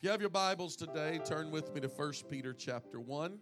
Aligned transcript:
If 0.00 0.04
you 0.04 0.10
have 0.12 0.22
your 0.22 0.30
Bibles 0.30 0.76
today, 0.76 1.20
turn 1.26 1.50
with 1.50 1.74
me 1.74 1.82
to 1.82 1.88
1 1.88 2.12
Peter 2.30 2.54
chapter 2.54 2.98
1. 2.98 3.38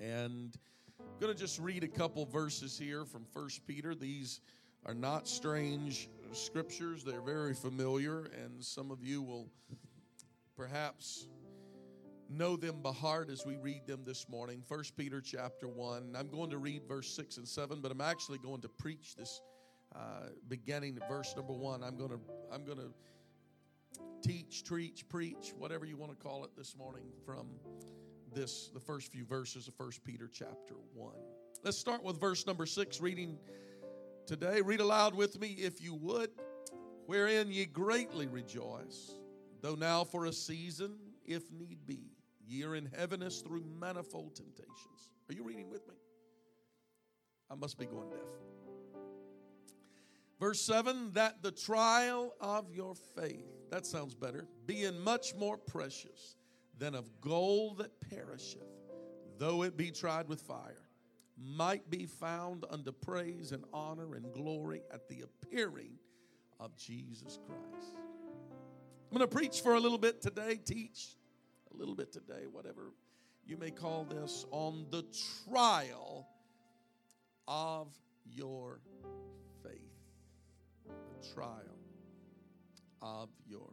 And 0.00 0.56
I'm 0.98 1.20
going 1.20 1.30
to 1.30 1.38
just 1.38 1.58
read 1.58 1.84
a 1.84 1.88
couple 1.88 2.24
verses 2.24 2.78
here 2.78 3.04
from 3.04 3.26
1 3.34 3.48
Peter. 3.66 3.94
These 3.94 4.40
are 4.86 4.94
not 4.94 5.28
strange 5.28 6.08
scriptures, 6.32 7.04
they're 7.04 7.20
very 7.20 7.52
familiar, 7.52 8.30
and 8.42 8.64
some 8.64 8.90
of 8.90 9.04
you 9.04 9.20
will 9.20 9.50
perhaps 10.56 11.26
know 12.30 12.56
them 12.56 12.80
by 12.80 12.92
heart 12.92 13.28
as 13.28 13.44
we 13.44 13.58
read 13.58 13.86
them 13.86 14.00
this 14.06 14.26
morning. 14.26 14.62
1 14.68 14.84
Peter 14.96 15.20
chapter 15.20 15.68
1. 15.68 16.16
I'm 16.18 16.30
going 16.30 16.48
to 16.48 16.56
read 16.56 16.84
verse 16.88 17.14
6 17.14 17.36
and 17.36 17.46
7, 17.46 17.82
but 17.82 17.92
I'm 17.92 18.00
actually 18.00 18.38
going 18.38 18.62
to 18.62 18.70
preach 18.70 19.16
this 19.16 19.42
uh, 19.94 20.30
beginning 20.48 20.98
verse 21.10 21.34
number 21.36 21.52
1. 21.52 21.84
I'm 21.84 21.98
going 21.98 22.08
to 22.08 22.20
I'm 22.50 22.64
going 22.64 22.78
to 22.78 22.90
teach, 24.22 24.64
preach, 24.64 25.08
preach, 25.08 25.52
whatever 25.56 25.84
you 25.84 25.96
want 25.96 26.10
to 26.12 26.16
call 26.16 26.44
it 26.44 26.50
this 26.56 26.76
morning 26.76 27.04
from 27.24 27.46
this, 28.34 28.70
the 28.72 28.80
first 28.80 29.10
few 29.10 29.24
verses 29.24 29.68
of 29.68 29.74
1 29.76 29.90
Peter 30.04 30.28
chapter 30.32 30.74
1. 30.94 31.14
Let's 31.64 31.78
start 31.78 32.02
with 32.02 32.20
verse 32.20 32.46
number 32.46 32.66
6, 32.66 33.00
reading 33.00 33.38
today. 34.26 34.60
Read 34.60 34.80
aloud 34.80 35.14
with 35.14 35.40
me, 35.40 35.56
if 35.58 35.82
you 35.82 35.94
would. 35.94 36.30
Wherein 37.06 37.50
ye 37.50 37.66
greatly 37.66 38.28
rejoice, 38.28 39.14
though 39.62 39.74
now 39.74 40.04
for 40.04 40.26
a 40.26 40.32
season, 40.32 40.96
if 41.24 41.50
need 41.50 41.78
be, 41.86 42.12
ye 42.46 42.62
are 42.64 42.76
in 42.76 42.88
heaviness 42.96 43.40
through 43.40 43.64
manifold 43.80 44.36
temptations. 44.36 45.10
Are 45.28 45.34
you 45.34 45.42
reading 45.42 45.70
with 45.70 45.86
me? 45.88 45.94
I 47.50 47.54
must 47.56 47.78
be 47.78 47.86
going 47.86 48.10
deaf. 48.10 48.20
Verse 50.40 50.60
7 50.62 51.12
that 51.12 51.42
the 51.42 51.52
trial 51.52 52.34
of 52.40 52.72
your 52.74 52.94
faith 53.14 53.60
that 53.70 53.86
sounds 53.86 54.14
better. 54.14 54.46
Being 54.66 55.00
much 55.00 55.34
more 55.34 55.56
precious 55.56 56.36
than 56.78 56.94
of 56.94 57.08
gold 57.20 57.78
that 57.78 57.92
perisheth, 58.10 58.62
though 59.38 59.62
it 59.62 59.76
be 59.76 59.90
tried 59.90 60.28
with 60.28 60.40
fire, 60.40 60.88
might 61.38 61.88
be 61.88 62.06
found 62.06 62.64
unto 62.68 62.92
praise 62.92 63.52
and 63.52 63.64
honor 63.72 64.14
and 64.14 64.32
glory 64.32 64.82
at 64.92 65.08
the 65.08 65.22
appearing 65.22 65.92
of 66.58 66.76
Jesus 66.76 67.38
Christ. 67.46 67.94
I'm 69.10 69.16
going 69.16 69.28
to 69.28 69.34
preach 69.34 69.60
for 69.62 69.74
a 69.74 69.80
little 69.80 69.98
bit 69.98 70.20
today, 70.20 70.56
teach 70.56 71.16
a 71.72 71.76
little 71.76 71.94
bit 71.94 72.12
today, 72.12 72.46
whatever 72.50 72.92
you 73.46 73.56
may 73.56 73.70
call 73.70 74.04
this, 74.04 74.44
on 74.50 74.86
the 74.90 75.04
trial 75.48 76.28
of 77.48 77.88
your 78.24 78.80
trial 81.34 81.78
of 83.02 83.28
your 83.46 83.70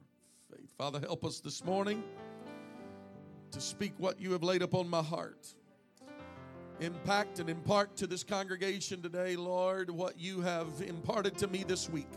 faith. 0.49 0.71
Father, 0.77 0.99
help 0.99 1.25
us 1.25 1.39
this 1.39 1.63
morning 1.63 2.03
to 3.51 3.61
speak 3.61 3.93
what 3.97 4.19
you 4.19 4.31
have 4.31 4.43
laid 4.43 4.61
upon 4.61 4.89
my 4.89 5.01
heart. 5.01 5.53
Impact 6.79 7.39
and 7.39 7.49
impart 7.49 7.95
to 7.97 8.07
this 8.07 8.23
congregation 8.23 9.01
today, 9.01 9.35
Lord, 9.35 9.89
what 9.89 10.19
you 10.19 10.41
have 10.41 10.67
imparted 10.85 11.37
to 11.39 11.47
me 11.47 11.63
this 11.63 11.89
week. 11.89 12.09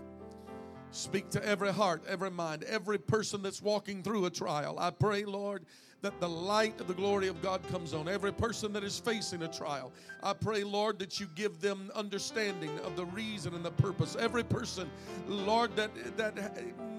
Speak 0.92 1.30
to 1.30 1.44
every 1.46 1.72
heart, 1.72 2.02
every 2.08 2.30
mind, 2.30 2.64
every 2.64 2.98
person 2.98 3.42
that's 3.42 3.62
walking 3.62 4.02
through 4.02 4.27
a 4.27 4.30
trial. 4.30 4.77
I 4.78 4.91
pray, 4.91 5.24
Lord, 5.24 5.64
that 6.02 6.19
the 6.19 6.28
light 6.28 6.80
of 6.80 6.88
the 6.88 6.94
glory 6.94 7.28
of 7.28 7.41
God 7.42 7.60
comes 7.69 7.94
on 7.94 8.08
every 8.08 8.32
person 8.32 8.72
that 8.72 8.82
is 8.82 8.98
facing 8.98 9.42
a 9.42 9.48
trial. 9.48 9.92
I 10.22 10.32
pray, 10.32 10.64
Lord, 10.64 10.98
that 10.98 11.20
you 11.20 11.28
give 11.34 11.60
them 11.60 11.92
understanding 11.94 12.77
of 12.80 12.97
the 12.97 13.05
reason 13.06 13.55
and 13.55 13.64
the 13.64 13.70
purpose. 13.70 14.16
Every 14.19 14.42
person, 14.42 14.91
Lord, 15.28 15.77
that, 15.77 15.91
that 16.16 16.36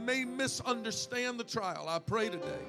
may 0.06 0.24
misunderstand 0.24 1.40
the 1.40 1.44
trial, 1.44 1.88
I 1.90 2.00
pray 2.00 2.30
today 2.30 2.66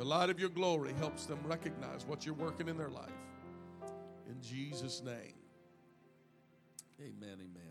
the 0.00 0.06
light 0.06 0.30
of 0.30 0.40
your 0.40 0.48
glory 0.48 0.94
helps 0.94 1.26
them 1.26 1.38
recognize 1.44 2.06
what 2.06 2.24
you're 2.24 2.34
working 2.34 2.68
in 2.68 2.78
their 2.78 2.88
life. 2.88 3.10
In 4.30 4.40
Jesus' 4.40 5.02
name. 5.02 5.34
Amen, 6.98 7.34
amen. 7.34 7.69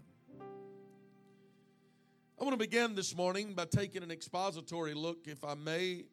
I 2.39 2.43
want 2.45 2.53
to 2.53 2.57
begin 2.57 2.95
this 2.95 3.17
morning 3.17 3.53
by 3.53 3.65
taking 3.65 4.01
an 4.01 4.11
expository 4.11 4.93
look, 4.93 5.27
if 5.27 5.43
I 5.43 5.55
may, 5.55 6.05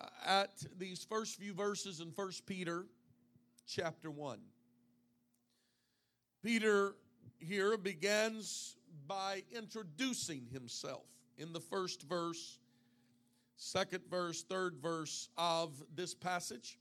uh, 0.00 0.06
at 0.24 0.52
these 0.78 1.02
first 1.02 1.36
few 1.36 1.52
verses 1.52 1.98
in 1.98 2.12
1 2.14 2.30
Peter 2.46 2.86
chapter 3.66 4.08
1. 4.08 4.38
Peter 6.44 6.94
here 7.40 7.76
begins 7.76 8.76
by 9.08 9.42
introducing 9.50 10.46
himself 10.52 11.08
in 11.36 11.52
the 11.52 11.60
first 11.60 12.02
verse, 12.02 12.60
second 13.56 14.02
verse, 14.08 14.44
third 14.44 14.76
verse 14.80 15.28
of 15.36 15.82
this 15.92 16.14
passage. 16.14 16.78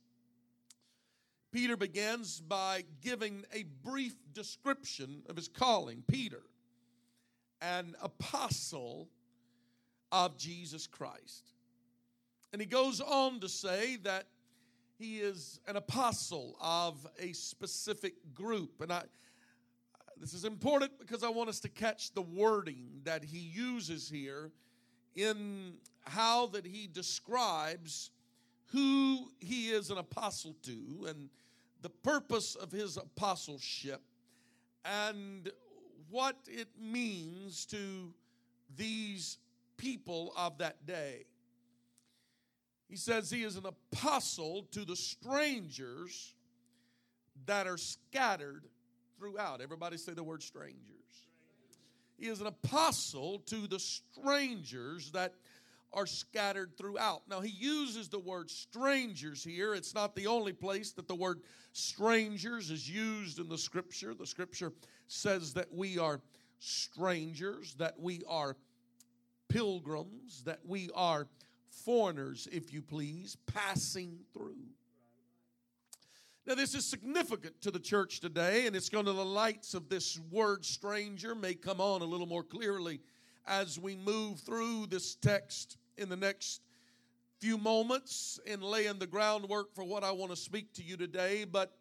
Peter 1.52 1.76
begins 1.76 2.40
by 2.40 2.84
giving 3.02 3.44
a 3.56 3.64
brief 3.84 4.14
description 4.34 5.24
of 5.28 5.36
his 5.36 5.48
calling. 5.48 6.04
Peter, 6.08 6.44
an 7.62 7.96
apostle 8.02 9.10
of 10.12 10.38
Jesus 10.38 10.88
Christ. 10.88 11.54
And 12.52 12.62
he 12.62 12.68
goes 12.68 13.00
on 13.00 13.40
to 13.40 13.50
say 13.50 13.98
that 13.98 14.26
he 14.98 15.20
is 15.20 15.60
an 15.68 15.78
apostle 15.78 16.56
of 16.60 17.08
a 17.20 17.34
specific 17.34 18.14
group. 18.34 18.82
And 18.82 18.92
I, 18.92 19.04
this 20.18 20.34
is 20.34 20.46
important 20.46 21.00
because 21.00 21.24
I 21.24 21.30
want 21.30 21.50
us 21.50 21.60
to 21.62 21.70
catch 21.70 22.14
the 22.14 22.22
wording 22.22 23.02
that 23.06 23.24
he 23.24 23.40
uses 23.40 24.10
here 24.10 24.52
in 25.16 25.74
how 26.06 26.48
that 26.48 26.66
he 26.66 26.88
describes 26.88 28.12
who 28.72 29.30
he 29.40 29.70
is 29.70 29.90
an 29.90 29.98
apostle 29.98 30.56
to 30.64 31.08
and 31.08 31.30
the 31.82 31.90
purpose 31.90 32.56
of 32.56 32.72
his 32.72 32.98
apostleship 32.98 34.02
and 34.86 35.52
what 36.12 36.36
it 36.48 36.68
means 36.80 37.66
to 37.68 38.14
these 38.78 39.40
people 39.78 40.34
of 40.38 40.60
that 40.60 40.86
day. 40.86 41.26
He 42.90 42.98
says 42.98 43.32
he 43.32 43.44
is 43.44 43.56
an 43.56 43.66
apostle 43.66 44.68
to 44.72 44.84
the 44.86 44.98
strangers 44.98 46.36
that 47.46 47.66
are 47.66 47.78
scattered 47.78 48.66
throughout. 49.18 49.62
Everybody 49.62 49.98
say 49.98 50.14
the 50.14 50.24
word 50.24 50.44
strangers. 50.44 50.78
He 52.18 52.28
is 52.28 52.42
an 52.42 52.48
apostle 52.48 53.40
to 53.48 53.66
the 53.66 53.80
strangers 53.80 55.12
that 55.12 55.34
are 55.94 56.06
scattered 56.06 56.78
throughout. 56.78 57.24
Now, 57.28 57.41
he 57.41 57.50
uses 57.50 58.07
the 58.07 58.19
word 58.19 58.50
strangers 58.50 59.44
here. 59.44 59.74
It's 59.74 59.94
not 59.94 60.16
the 60.16 60.28
only 60.28 60.53
place 60.53 60.91
that 60.94 61.07
the 61.07 61.16
word 61.16 61.41
strangers 61.74 62.72
is 62.72 62.90
used 62.90 63.40
in 63.40 63.50
the 63.50 63.57
scripture. 63.57 64.13
The 64.13 64.28
scripture 64.28 64.72
says 65.07 65.53
that 65.53 65.74
we 65.74 65.97
are 65.97 66.22
strangers, 66.59 67.75
that 67.75 68.00
we 68.00 68.22
are 68.28 68.56
pilgrims, 69.50 70.44
that 70.46 70.59
we 70.66 70.90
are 70.96 71.28
foreigners, 71.69 72.47
if 72.52 72.72
you 72.72 72.81
please, 72.81 73.38
passing 73.47 74.19
through. 74.34 74.56
Now, 76.47 76.56
this 76.56 76.73
is 76.73 76.85
significant 76.85 77.62
to 77.62 77.72
the 77.72 77.79
church 77.79 78.19
today, 78.19 78.66
and 78.66 78.75
it's 78.75 78.90
going 78.90 79.06
to 79.06 79.13
the 79.13 79.25
lights 79.25 79.73
of 79.73 79.90
this 79.90 80.19
word 80.31 80.66
stranger 80.66 81.35
may 81.35 81.53
come 81.53 81.79
on 81.79 82.02
a 82.02 82.06
little 82.06 82.25
more 82.25 82.44
clearly 82.44 83.00
as 83.46 83.79
we 83.79 83.96
move 83.96 84.40
through 84.40 84.88
this 84.88 85.16
text 85.16 85.78
in 85.97 86.09
the 86.09 86.16
next 86.16 86.62
few 87.40 87.57
moments 87.57 88.40
in 88.46 88.62
laying 88.62 89.00
the 89.00 89.07
groundwork 89.07 89.74
for 89.74 89.84
what 89.84 90.03
I 90.03 90.12
want 90.12 90.31
to 90.31 90.35
speak 90.35 90.74
to 90.74 90.84
you 90.84 90.97
today. 90.97 91.44
But 91.44 91.75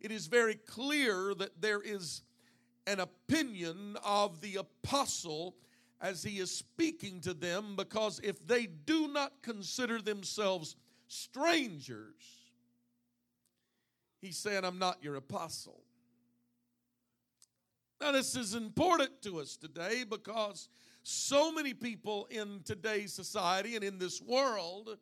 it 0.00 0.10
is 0.10 0.26
very 0.26 0.54
clear 0.54 1.34
that 1.34 1.60
there 1.60 1.80
is 1.80 2.22
an 2.86 3.00
opinion 3.00 3.96
of 4.04 4.40
the 4.40 4.56
apostle 4.56 5.54
as 6.00 6.22
he 6.22 6.38
is 6.38 6.50
speaking 6.50 7.20
to 7.20 7.32
them 7.32 7.76
because 7.76 8.20
if 8.24 8.44
they 8.46 8.66
do 8.66 9.06
not 9.08 9.32
consider 9.42 10.02
themselves 10.02 10.74
strangers, 11.06 12.50
he's 14.20 14.36
saying, 14.36 14.64
I'm 14.64 14.78
not 14.78 14.98
your 15.02 15.14
apostle. 15.14 15.84
Now, 18.00 18.10
this 18.10 18.34
is 18.34 18.54
important 18.56 19.22
to 19.22 19.38
us 19.38 19.56
today 19.56 20.02
because 20.08 20.68
so 21.02 21.50
many 21.52 21.74
people 21.74 22.26
in 22.30 22.60
today's 22.64 23.12
society 23.12 23.74
and 23.74 23.84
in 23.84 23.98
this 23.98 24.20
world 24.22 24.96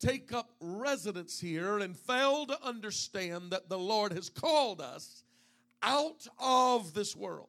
take 0.00 0.32
up 0.32 0.50
residence 0.60 1.40
here 1.40 1.78
and 1.78 1.96
fail 1.96 2.46
to 2.46 2.64
understand 2.64 3.50
that 3.50 3.68
the 3.68 3.78
Lord 3.78 4.12
has 4.12 4.28
called 4.28 4.80
us 4.80 5.22
out 5.82 6.26
of 6.38 6.94
this 6.94 7.16
world 7.16 7.48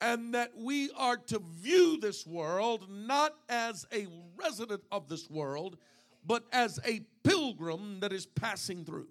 and 0.00 0.34
that 0.34 0.52
we 0.56 0.90
are 0.96 1.16
to 1.16 1.42
view 1.60 1.98
this 2.00 2.26
world 2.26 2.86
not 2.90 3.34
as 3.48 3.86
a 3.92 4.06
resident 4.36 4.82
of 4.90 5.08
this 5.08 5.28
world, 5.28 5.76
but 6.26 6.44
as 6.52 6.78
a 6.86 7.00
pilgrim 7.22 8.00
that 8.00 8.12
is 8.12 8.24
passing 8.24 8.84
through. 8.84 9.08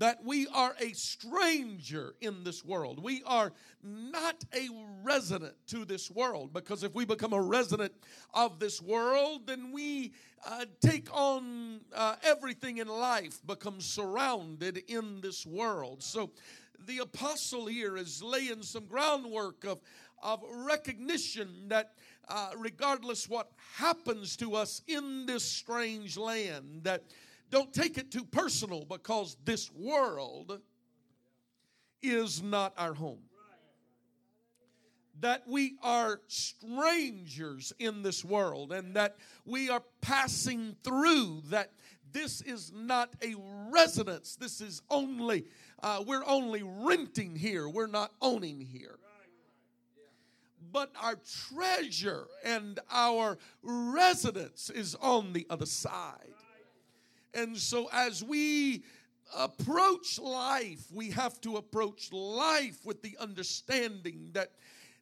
That 0.00 0.24
we 0.24 0.46
are 0.54 0.74
a 0.80 0.92
stranger 0.94 2.14
in 2.22 2.42
this 2.42 2.64
world. 2.64 3.02
We 3.02 3.22
are 3.26 3.52
not 3.82 4.42
a 4.54 4.70
resident 5.04 5.54
to 5.68 5.84
this 5.84 6.10
world 6.10 6.54
because 6.54 6.82
if 6.82 6.94
we 6.94 7.04
become 7.04 7.34
a 7.34 7.40
resident 7.40 7.92
of 8.32 8.58
this 8.58 8.80
world, 8.80 9.46
then 9.46 9.72
we 9.72 10.12
uh, 10.46 10.64
take 10.80 11.14
on 11.14 11.82
uh, 11.94 12.16
everything 12.22 12.78
in 12.78 12.88
life, 12.88 13.46
become 13.46 13.78
surrounded 13.78 14.78
in 14.88 15.20
this 15.20 15.44
world. 15.44 16.02
So 16.02 16.30
the 16.86 17.00
apostle 17.00 17.66
here 17.66 17.98
is 17.98 18.22
laying 18.22 18.62
some 18.62 18.86
groundwork 18.86 19.66
of, 19.66 19.80
of 20.22 20.42
recognition 20.50 21.68
that 21.68 21.92
uh, 22.26 22.52
regardless 22.56 23.28
what 23.28 23.50
happens 23.74 24.34
to 24.36 24.54
us 24.54 24.80
in 24.86 25.26
this 25.26 25.44
strange 25.44 26.16
land, 26.16 26.84
that 26.84 27.04
don't 27.50 27.72
take 27.72 27.98
it 27.98 28.10
too 28.10 28.24
personal 28.24 28.84
because 28.84 29.36
this 29.44 29.70
world 29.72 30.60
is 32.02 32.42
not 32.42 32.72
our 32.76 32.94
home. 32.94 33.20
That 35.20 35.42
we 35.46 35.76
are 35.82 36.20
strangers 36.28 37.72
in 37.78 38.02
this 38.02 38.24
world 38.24 38.72
and 38.72 38.94
that 38.94 39.16
we 39.44 39.68
are 39.68 39.82
passing 40.00 40.76
through, 40.82 41.42
that 41.50 41.72
this 42.12 42.40
is 42.40 42.72
not 42.74 43.10
a 43.22 43.34
residence. 43.70 44.36
This 44.36 44.60
is 44.62 44.80
only, 44.88 45.44
uh, 45.82 46.02
we're 46.06 46.24
only 46.24 46.62
renting 46.62 47.36
here, 47.36 47.68
we're 47.68 47.86
not 47.86 48.12
owning 48.22 48.60
here 48.60 48.96
but 50.72 50.92
our 51.00 51.16
treasure 51.48 52.26
and 52.44 52.78
our 52.90 53.38
residence 53.62 54.70
is 54.70 54.94
on 55.00 55.32
the 55.32 55.46
other 55.50 55.66
side. 55.66 56.34
And 57.34 57.56
so, 57.56 57.88
as 57.92 58.22
we 58.22 58.84
approach 59.36 60.18
life, 60.18 60.84
we 60.92 61.10
have 61.10 61.40
to 61.42 61.56
approach 61.56 62.12
life 62.12 62.84
with 62.84 63.02
the 63.02 63.16
understanding 63.20 64.30
that 64.32 64.52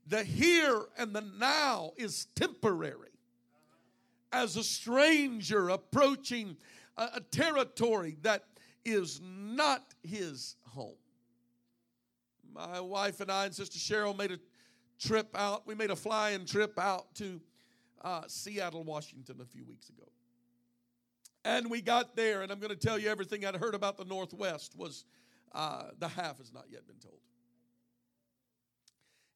the 0.06 0.25
here 0.25 0.82
and 0.96 1.14
the 1.14 1.25
now 1.38 1.92
is 1.96 2.26
temporary. 2.34 3.08
As 4.32 4.56
a 4.56 4.64
stranger 4.64 5.70
approaching 5.70 6.56
a, 6.96 7.08
a 7.14 7.20
territory 7.20 8.16
that 8.22 8.44
is 8.84 9.20
not 9.22 9.94
his 10.02 10.56
home. 10.66 10.96
My 12.52 12.81
wife 12.81 13.20
and 13.20 13.31
I 13.31 13.46
and 13.46 13.54
Sister 13.54 13.78
Cheryl 13.78 14.16
made 14.16 14.32
a 14.32 14.38
trip 14.98 15.28
out. 15.34 15.66
We 15.66 15.74
made 15.74 15.90
a 15.90 15.96
flying 15.96 16.44
trip 16.44 16.78
out 16.78 17.14
to 17.16 17.40
uh, 18.02 18.22
Seattle, 18.26 18.84
Washington 18.84 19.36
a 19.40 19.44
few 19.44 19.64
weeks 19.64 19.88
ago. 19.88 20.04
And 21.44 21.70
we 21.70 21.81
got 21.81 22.17
there, 22.17 22.43
and 22.43 22.50
I'm 22.50 22.58
going 22.58 22.70
to 22.70 22.76
tell 22.76 22.99
you 22.99 23.08
everything 23.08 23.44
I'd 23.44 23.56
heard 23.56 23.75
about 23.75 23.96
the 23.96 24.05
Northwest 24.05 24.76
was 24.76 25.05
uh, 25.52 25.85
the 25.99 26.08
half 26.08 26.38
has 26.38 26.52
not 26.52 26.64
yet 26.70 26.87
been 26.87 26.99
told. 26.99 27.20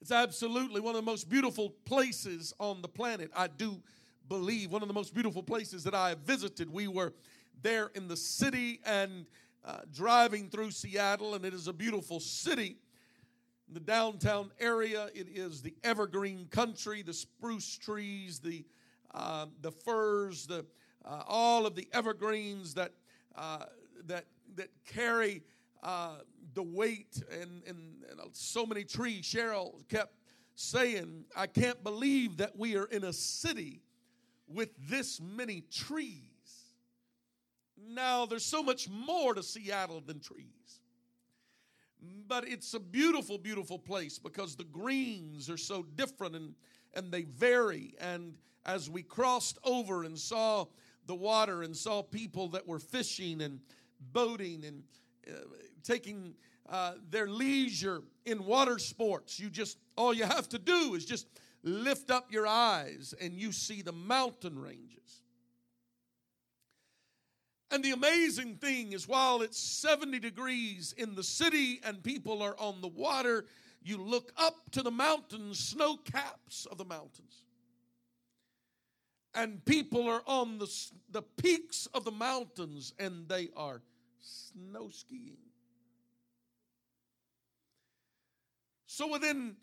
It's 0.01 0.11
absolutely 0.11 0.81
one 0.81 0.97
of 0.97 1.05
the 1.05 1.11
most 1.11 1.29
beautiful 1.29 1.71
places 1.85 2.53
on 2.59 2.83
the 2.83 2.89
planet. 2.89 3.31
I 3.37 3.47
do 3.47 3.81
believe 4.29 4.73
one 4.73 4.83
of 4.83 4.89
the 4.89 4.95
most 4.95 5.15
beautiful 5.15 5.43
places 5.43 5.85
that 5.85 5.95
I 5.95 6.11
have 6.11 6.19
visited. 6.19 6.71
We 6.73 6.89
were 6.89 7.13
there 7.63 7.91
in 7.95 8.09
the 8.09 8.17
city 8.17 8.81
and 8.85 9.27
uh, 9.65 9.79
driving 9.93 10.49
through 10.51 10.73
Seattle, 10.73 11.35
and 11.35 11.45
it 11.45 11.55
is 11.55 11.69
a 11.69 11.73
beautiful 11.73 12.19
city. 12.19 12.79
In 13.69 13.75
the 13.75 13.81
downtown 13.81 14.51
area, 14.59 15.09
it 15.15 15.29
is 15.29 15.63
the 15.63 15.75
evergreen 15.85 16.49
country, 16.51 17.03
the 17.03 17.15
spruce 17.15 17.77
trees, 17.79 18.41
the 18.41 18.65
uh, 19.15 19.47
the 19.61 19.71
firs, 19.71 20.47
the 20.47 20.65
uh, 21.05 21.23
all 21.27 21.67
of 21.67 21.75
the 21.75 21.89
evergreens 21.93 22.75
that, 22.75 22.93
uh, 23.37 23.65
that, 24.07 24.27
that 24.57 24.69
carry 24.87 25.43
uh, 25.83 26.17
the 26.55 26.63
weight 26.63 27.23
and, 27.31 27.63
and, 27.67 28.05
and 28.11 28.21
so 28.33 28.65
many 28.67 28.85
trees. 28.85 29.25
Cheryl 29.25 29.87
kept 29.89 30.15
saying, 30.55 31.25
I 31.37 31.47
can't 31.47 31.83
believe 31.83 32.37
that 32.37 32.57
we 32.57 32.77
are 32.77 32.85
in 32.87 33.05
a 33.05 33.13
city 33.13 33.83
with 34.47 34.71
this 34.89 35.21
many 35.21 35.63
trees. 35.71 36.21
Now, 37.77 38.27
there's 38.27 38.45
so 38.45 38.63
much 38.63 38.89
more 38.89 39.35
to 39.35 39.43
Seattle 39.43 40.01
than 40.01 40.21
trees. 40.21 40.81
But 42.27 42.49
it's 42.49 42.75
a 42.75 42.81
beautiful, 42.81 43.39
beautiful 43.39 43.79
place 43.79 44.19
because 44.19 44.57
the 44.57 44.65
greens 44.65 45.49
are 45.49 45.57
so 45.57 45.83
different 45.83 46.35
and, 46.35 46.55
and 46.95 47.13
they 47.13 47.23
vary. 47.23 47.95
And 48.01 48.35
as 48.67 48.91
we 48.91 49.03
crossed 49.03 49.59
over 49.65 50.05
and 50.05 50.19
saw 50.19 50.67
the 51.07 51.15
water 51.15 51.63
and 51.63 51.77
saw 51.77 52.03
people 52.03 52.49
that 52.49 52.67
were 52.67 52.79
fishing 52.79 53.43
and 53.43 53.61
boating 54.13 54.65
and 54.65 54.83
uh, 55.29 55.41
taking 55.83 56.35
uh, 56.69 56.93
their 57.11 57.29
leisure 57.29 58.03
in 58.25 58.45
water 58.45 58.79
sports. 58.79 59.39
You 59.39 59.51
just, 59.51 59.79
all 59.97 60.15
you 60.15 60.25
have 60.25 60.49
to 60.51 60.59
do 60.59 60.95
is 60.95 61.05
just 61.05 61.27
lift 61.63 62.11
up 62.11 62.33
your 62.33 62.47
eyes 62.47 63.15
and 63.21 63.35
you 63.35 63.53
see 63.53 63.83
the 63.83 63.93
mountain 63.93 64.59
ranges. 64.59 65.23
And 67.71 67.83
the 67.83 67.93
amazing 67.93 68.57
thing 68.57 68.93
is, 68.93 69.09
while 69.09 69.41
it's 69.41 69.59
70 69.59 70.19
degrees 70.19 70.95
in 70.99 71.15
the 71.15 71.23
city 71.23 71.81
and 71.85 72.03
people 72.03 72.43
are 72.43 72.55
on 72.59 72.83
the 72.83 72.89
water, 72.89 73.47
you 73.83 73.97
look 73.97 74.31
up 74.37 74.71
to 74.73 74.83
the 74.83 74.91
mountains, 74.91 75.59
snow 75.59 75.97
caps 75.97 76.67
of 76.71 76.77
the 76.77 76.85
mountains 76.85 77.45
and 79.35 79.65
people 79.65 80.09
are 80.09 80.23
on 80.27 80.59
the, 80.59 80.71
the 81.11 81.23
peaks 81.23 81.87
of 81.95 82.05
the 82.05 82.11
mountains 82.11 82.93
and 82.99 83.29
they 83.29 83.49
are 83.57 83.81
snow 84.21 84.91
skiing. 84.91 85.39
So 88.87 89.11
within 89.11 89.57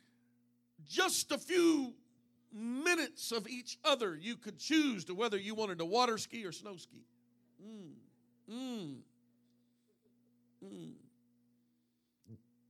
just 0.88 1.32
a 1.32 1.38
few 1.38 1.94
minutes 2.52 3.32
of 3.32 3.48
each 3.48 3.78
other, 3.86 4.16
you 4.16 4.36
could 4.36 4.58
choose 4.58 5.06
to 5.06 5.14
whether 5.14 5.38
you 5.38 5.54
wanted 5.54 5.78
to 5.80 5.86
water 5.86 6.18
ski 6.18 6.46
or 6.46 6.52
snow 6.52 6.78
ski. 6.78 7.04
Mm, 7.64 7.92
mm, 8.52 8.96
mm. 10.66 10.94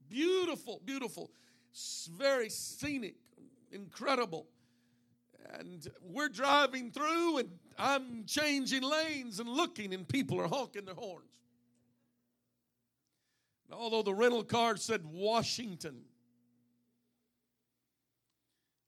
Beautiful, 0.08 0.82
beautiful, 0.84 1.30
very 2.10 2.50
scenic, 2.50 3.14
incredible. 3.70 4.46
And 5.58 5.86
we're 6.02 6.28
driving 6.28 6.90
through, 6.90 7.38
and 7.38 7.48
I'm 7.78 8.24
changing 8.24 8.82
lanes 8.82 9.40
and 9.40 9.48
looking, 9.48 9.92
and 9.92 10.06
people 10.06 10.40
are 10.40 10.46
honking 10.46 10.84
their 10.84 10.94
horns. 10.94 11.24
And 13.64 13.78
although 13.78 14.02
the 14.02 14.14
rental 14.14 14.44
car 14.44 14.76
said 14.76 15.04
Washington, 15.04 16.02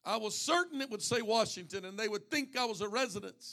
I 0.05 0.17
was 0.17 0.37
certain 0.37 0.81
it 0.81 0.91
would 0.91 1.03
say 1.03 1.23
Washington, 1.23 1.85
and 1.85 1.99
they 1.99 2.09
would 2.09 2.31
think 2.31 2.57
I 2.57 2.65
was 2.65 2.81
a 2.81 2.89
resident. 2.89 3.45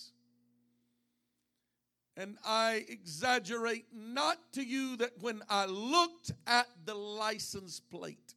And 2.18 2.38
I 2.46 2.86
exaggerate 2.90 3.86
not 3.94 4.38
to 4.54 4.64
you 4.64 4.98
that 4.98 5.12
when 5.22 5.42
I 5.50 5.66
looked 5.66 6.32
at 6.48 6.68
the 6.86 6.96
license 6.96 7.80
plate, 7.80 8.36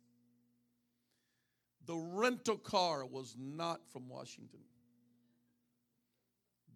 the 1.86 1.96
rental 1.96 2.56
car 2.56 3.04
was 3.04 3.36
not 3.38 3.80
from 3.92 4.08
Washington, 4.08 4.60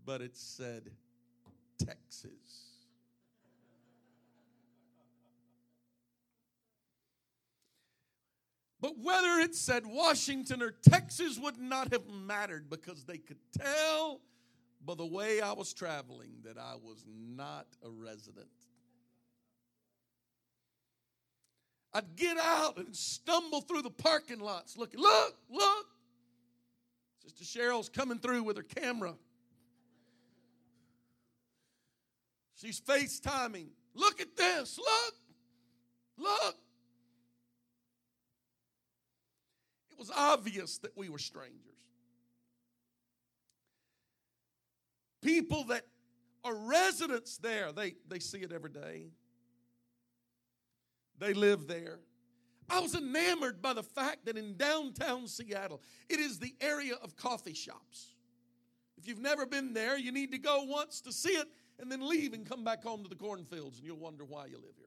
but 0.04 0.20
it 0.20 0.36
said 0.36 0.90
Texas. 1.78 2.32
But 8.80 8.98
whether 8.98 9.40
it 9.40 9.54
said 9.54 9.84
Washington 9.84 10.62
or 10.62 10.70
Texas 10.70 11.38
would 11.38 11.58
not 11.58 11.92
have 11.92 12.06
mattered 12.08 12.70
because 12.70 13.04
they 13.04 13.18
could 13.18 13.38
tell 13.58 14.20
by 14.84 14.94
the 14.94 15.06
way 15.06 15.40
I 15.40 15.52
was 15.52 15.72
traveling 15.72 16.30
that 16.44 16.56
I 16.56 16.74
was 16.80 17.04
not 17.08 17.66
a 17.84 17.90
resident 17.90 18.46
I'd 21.96 22.14
get 22.14 22.36
out 22.36 22.76
and 22.76 22.94
stumble 22.94 23.62
through 23.62 23.80
the 23.80 23.90
parking 23.90 24.38
lots 24.38 24.76
looking, 24.76 25.00
look, 25.00 25.34
look. 25.48 25.86
Sister 27.22 27.58
Cheryl's 27.58 27.88
coming 27.88 28.18
through 28.18 28.42
with 28.42 28.58
her 28.58 28.62
camera. 28.62 29.14
She's 32.60 32.82
FaceTiming. 32.82 33.68
Look 33.94 34.20
at 34.20 34.36
this. 34.36 34.76
Look. 34.76 35.14
Look. 36.18 36.56
It 39.90 39.98
was 39.98 40.10
obvious 40.14 40.76
that 40.78 40.94
we 40.98 41.08
were 41.08 41.18
strangers. 41.18 41.62
People 45.22 45.64
that 45.64 45.86
are 46.44 46.54
residents 46.54 47.38
there, 47.38 47.72
they, 47.72 47.94
they 48.06 48.18
see 48.18 48.40
it 48.40 48.52
every 48.52 48.70
day. 48.70 49.06
They 51.18 51.32
live 51.32 51.66
there. 51.66 52.00
I 52.68 52.80
was 52.80 52.94
enamored 52.94 53.62
by 53.62 53.72
the 53.72 53.82
fact 53.82 54.26
that 54.26 54.36
in 54.36 54.56
downtown 54.56 55.28
Seattle, 55.28 55.80
it 56.08 56.18
is 56.18 56.38
the 56.38 56.54
area 56.60 56.94
of 57.02 57.16
coffee 57.16 57.54
shops. 57.54 58.14
If 58.98 59.06
you've 59.06 59.20
never 59.20 59.46
been 59.46 59.72
there, 59.72 59.96
you 59.96 60.10
need 60.10 60.32
to 60.32 60.38
go 60.38 60.64
once 60.64 61.00
to 61.02 61.12
see 61.12 61.30
it 61.30 61.46
and 61.78 61.92
then 61.92 62.06
leave 62.06 62.32
and 62.32 62.44
come 62.44 62.64
back 62.64 62.82
home 62.82 63.02
to 63.02 63.08
the 63.08 63.14
cornfields, 63.14 63.78
and 63.78 63.86
you'll 63.86 63.98
wonder 63.98 64.24
why 64.24 64.46
you 64.46 64.56
live 64.56 64.74
here. 64.76 64.86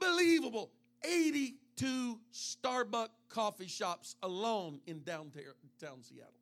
Unbelievable. 0.00 0.70
82 1.04 2.20
Starbucks 2.32 3.08
coffee 3.28 3.66
shops 3.66 4.16
alone 4.22 4.80
in 4.86 5.02
downtown 5.02 6.02
Seattle. 6.02 6.32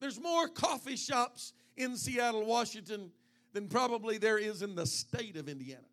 There's 0.00 0.20
more 0.20 0.48
coffee 0.48 0.96
shops 0.96 1.52
in 1.76 1.96
Seattle, 1.96 2.44
Washington 2.44 3.10
than 3.52 3.68
probably 3.68 4.18
there 4.18 4.38
is 4.38 4.62
in 4.62 4.74
the 4.74 4.86
state 4.86 5.36
of 5.36 5.48
Indiana. 5.48 5.84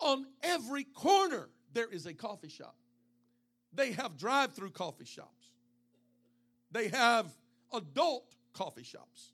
On 0.00 0.26
every 0.42 0.84
corner, 0.84 1.48
there 1.72 1.88
is 1.90 2.06
a 2.06 2.14
coffee 2.14 2.48
shop. 2.48 2.76
They 3.72 3.92
have 3.92 4.16
drive 4.16 4.54
through 4.54 4.70
coffee 4.70 5.04
shops, 5.04 5.52
they 6.70 6.88
have 6.88 7.26
adult 7.72 8.34
coffee 8.52 8.84
shops. 8.84 9.32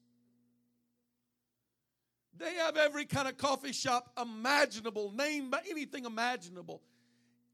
They 2.36 2.54
have 2.54 2.76
every 2.76 3.04
kind 3.04 3.28
of 3.28 3.36
coffee 3.36 3.72
shop 3.72 4.10
imaginable, 4.20 5.12
named 5.16 5.52
by 5.52 5.60
anything 5.70 6.04
imaginable. 6.04 6.82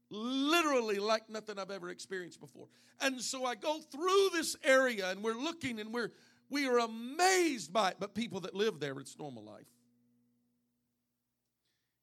Literally, 0.09 0.97
like 0.97 1.29
nothing 1.29 1.59
I've 1.59 1.69
ever 1.69 1.89
experienced 1.89 2.39
before. 2.39 2.67
And 2.99 3.21
so 3.21 3.45
I 3.45 3.55
go 3.55 3.79
through 3.79 4.29
this 4.33 4.55
area 4.63 5.09
and 5.09 5.23
we're 5.23 5.35
looking 5.35 5.79
and 5.79 5.93
we're 5.93 6.11
we 6.51 6.67
are 6.67 6.79
amazed 6.79 7.73
by 7.73 7.89
it. 7.89 7.95
But 7.99 8.13
people 8.13 8.41
that 8.41 8.53
live 8.53 8.79
there, 8.79 8.99
it's 8.99 9.17
normal 9.17 9.43
life. 9.43 9.65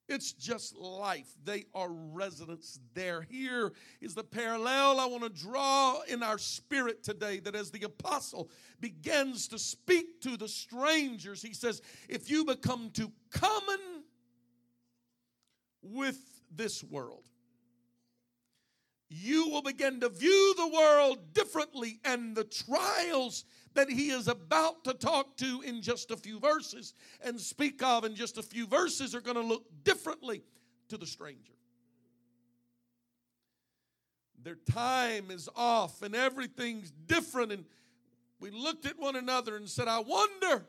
It's 0.09 0.33
just 0.33 0.75
life. 0.75 1.29
They 1.45 1.67
are 1.75 1.91
residents 1.91 2.81
there. 2.95 3.21
Here 3.21 3.73
is 4.01 4.15
the 4.15 4.25
parallel 4.25 4.99
I 4.99 5.05
want 5.05 5.23
to 5.23 5.29
draw 5.29 6.01
in 6.09 6.23
our 6.23 6.39
spirit 6.39 7.05
today 7.05 7.41
that 7.41 7.55
as 7.55 7.71
the 7.71 7.83
apostle 7.83 8.51
begins 8.81 9.49
to 9.49 9.59
speak 9.59 10.23
to 10.23 10.39
the 10.39 10.49
strangers, 10.49 11.43
he 11.43 11.53
says, 11.53 11.83
If 12.09 12.31
you 12.31 12.47
become 12.47 12.91
too 12.91 13.13
common 13.31 13.81
with 15.83 16.19
this 16.51 16.83
world, 16.83 17.29
you 19.11 19.51
will 19.51 19.63
begin 19.63 20.01
to 20.01 20.09
view 20.09 20.55
the 20.57 20.69
world 20.69 21.35
differently, 21.35 22.01
and 22.05 22.35
the 22.35 22.45
trials 22.45 23.45
that 23.75 23.91
he 23.91 24.11
is 24.11 24.29
about 24.29 24.85
to 24.85 24.95
talk 24.95 25.37
to 25.37 25.63
in 25.63 25.83
just 25.83 26.11
a 26.11 26.17
few 26.17 26.39
verses 26.39 26.95
and 27.23 27.41
speak 27.41 27.83
of 27.83 28.05
in 28.05 28.15
just 28.15 28.39
a 28.39 28.43
few 28.43 28.67
verses 28.67 29.15
are 29.15 29.21
going 29.21 29.37
to 29.37 29.43
look 29.43 29.65
differently 29.85 30.43
to 30.89 30.97
the 30.97 31.07
stranger. 31.07 31.53
Their 34.43 34.57
time 34.71 35.31
is 35.31 35.49
off 35.57 36.03
and 36.03 36.15
everything's 36.15 36.91
different. 36.91 37.53
And 37.53 37.65
we 38.41 38.51
looked 38.51 38.87
at 38.87 38.99
one 38.99 39.17
another 39.17 39.57
and 39.57 39.69
said, 39.69 39.89
I 39.89 40.01
wonder, 40.01 40.65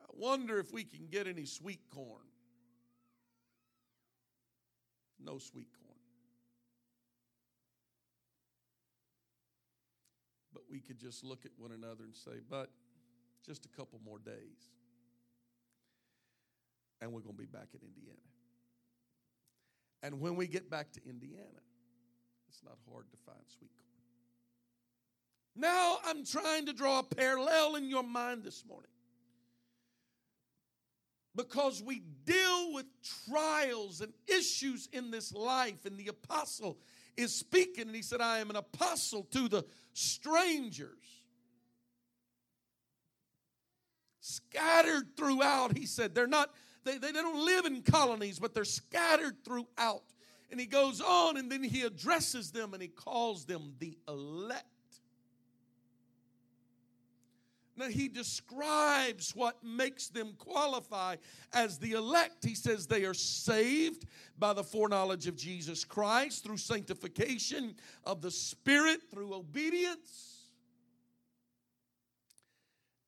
I 0.00 0.06
wonder 0.14 0.58
if 0.58 0.72
we 0.72 0.84
can 0.84 1.06
get 1.06 1.26
any 1.26 1.44
sweet 1.46 1.80
corn. 1.94 2.22
No 5.24 5.38
sweet 5.38 5.68
corn. 5.72 5.87
We 10.70 10.80
could 10.80 10.98
just 10.98 11.24
look 11.24 11.44
at 11.44 11.52
one 11.56 11.72
another 11.72 12.04
and 12.04 12.14
say, 12.14 12.40
but 12.48 12.70
just 13.44 13.64
a 13.64 13.68
couple 13.68 14.00
more 14.04 14.18
days. 14.18 14.70
And 17.00 17.12
we're 17.12 17.20
going 17.20 17.36
to 17.36 17.40
be 17.40 17.46
back 17.46 17.68
in 17.74 17.80
Indiana. 17.86 18.18
And 20.02 20.20
when 20.20 20.36
we 20.36 20.46
get 20.46 20.70
back 20.70 20.92
to 20.92 21.00
Indiana, 21.08 21.62
it's 22.48 22.62
not 22.64 22.76
hard 22.90 23.10
to 23.10 23.16
find 23.24 23.38
sweet 23.58 23.70
corn. 23.76 23.88
Now 25.56 25.98
I'm 26.04 26.24
trying 26.24 26.66
to 26.66 26.72
draw 26.72 27.00
a 27.00 27.02
parallel 27.02 27.76
in 27.76 27.88
your 27.88 28.02
mind 28.02 28.44
this 28.44 28.64
morning. 28.66 28.90
Because 31.34 31.82
we 31.82 32.02
deal 32.24 32.72
with 32.74 32.86
trials 33.28 34.00
and 34.00 34.12
issues 34.26 34.88
in 34.92 35.10
this 35.10 35.32
life, 35.32 35.84
and 35.84 35.96
the 35.96 36.08
apostle 36.08 36.78
is 37.18 37.34
speaking, 37.34 37.88
and 37.88 37.96
he 37.96 38.02
said, 38.02 38.20
I 38.20 38.38
am 38.38 38.48
an 38.48 38.56
apostle 38.56 39.24
to 39.32 39.48
the 39.48 39.64
strangers. 39.92 40.90
Scattered 44.20 45.16
throughout, 45.16 45.76
he 45.76 45.84
said. 45.84 46.14
They're 46.14 46.28
not, 46.28 46.50
they, 46.84 46.96
they 46.98 47.12
don't 47.12 47.44
live 47.44 47.66
in 47.66 47.82
colonies, 47.82 48.38
but 48.38 48.54
they're 48.54 48.64
scattered 48.64 49.44
throughout. 49.44 50.04
And 50.50 50.60
he 50.60 50.66
goes 50.66 51.00
on 51.00 51.36
and 51.36 51.50
then 51.50 51.62
he 51.62 51.82
addresses 51.82 52.52
them 52.52 52.72
and 52.72 52.80
he 52.80 52.88
calls 52.88 53.44
them 53.44 53.74
the 53.78 53.98
elect. 54.06 54.64
Now, 57.78 57.86
he 57.86 58.08
describes 58.08 59.36
what 59.36 59.62
makes 59.62 60.08
them 60.08 60.34
qualify 60.36 61.16
as 61.52 61.78
the 61.78 61.92
elect. 61.92 62.44
He 62.44 62.56
says 62.56 62.86
they 62.86 63.04
are 63.04 63.14
saved 63.14 64.04
by 64.36 64.52
the 64.52 64.64
foreknowledge 64.64 65.28
of 65.28 65.36
Jesus 65.36 65.84
Christ 65.84 66.42
through 66.42 66.56
sanctification 66.56 67.76
of 68.04 68.20
the 68.20 68.32
Spirit, 68.32 69.02
through 69.10 69.32
obedience, 69.32 70.48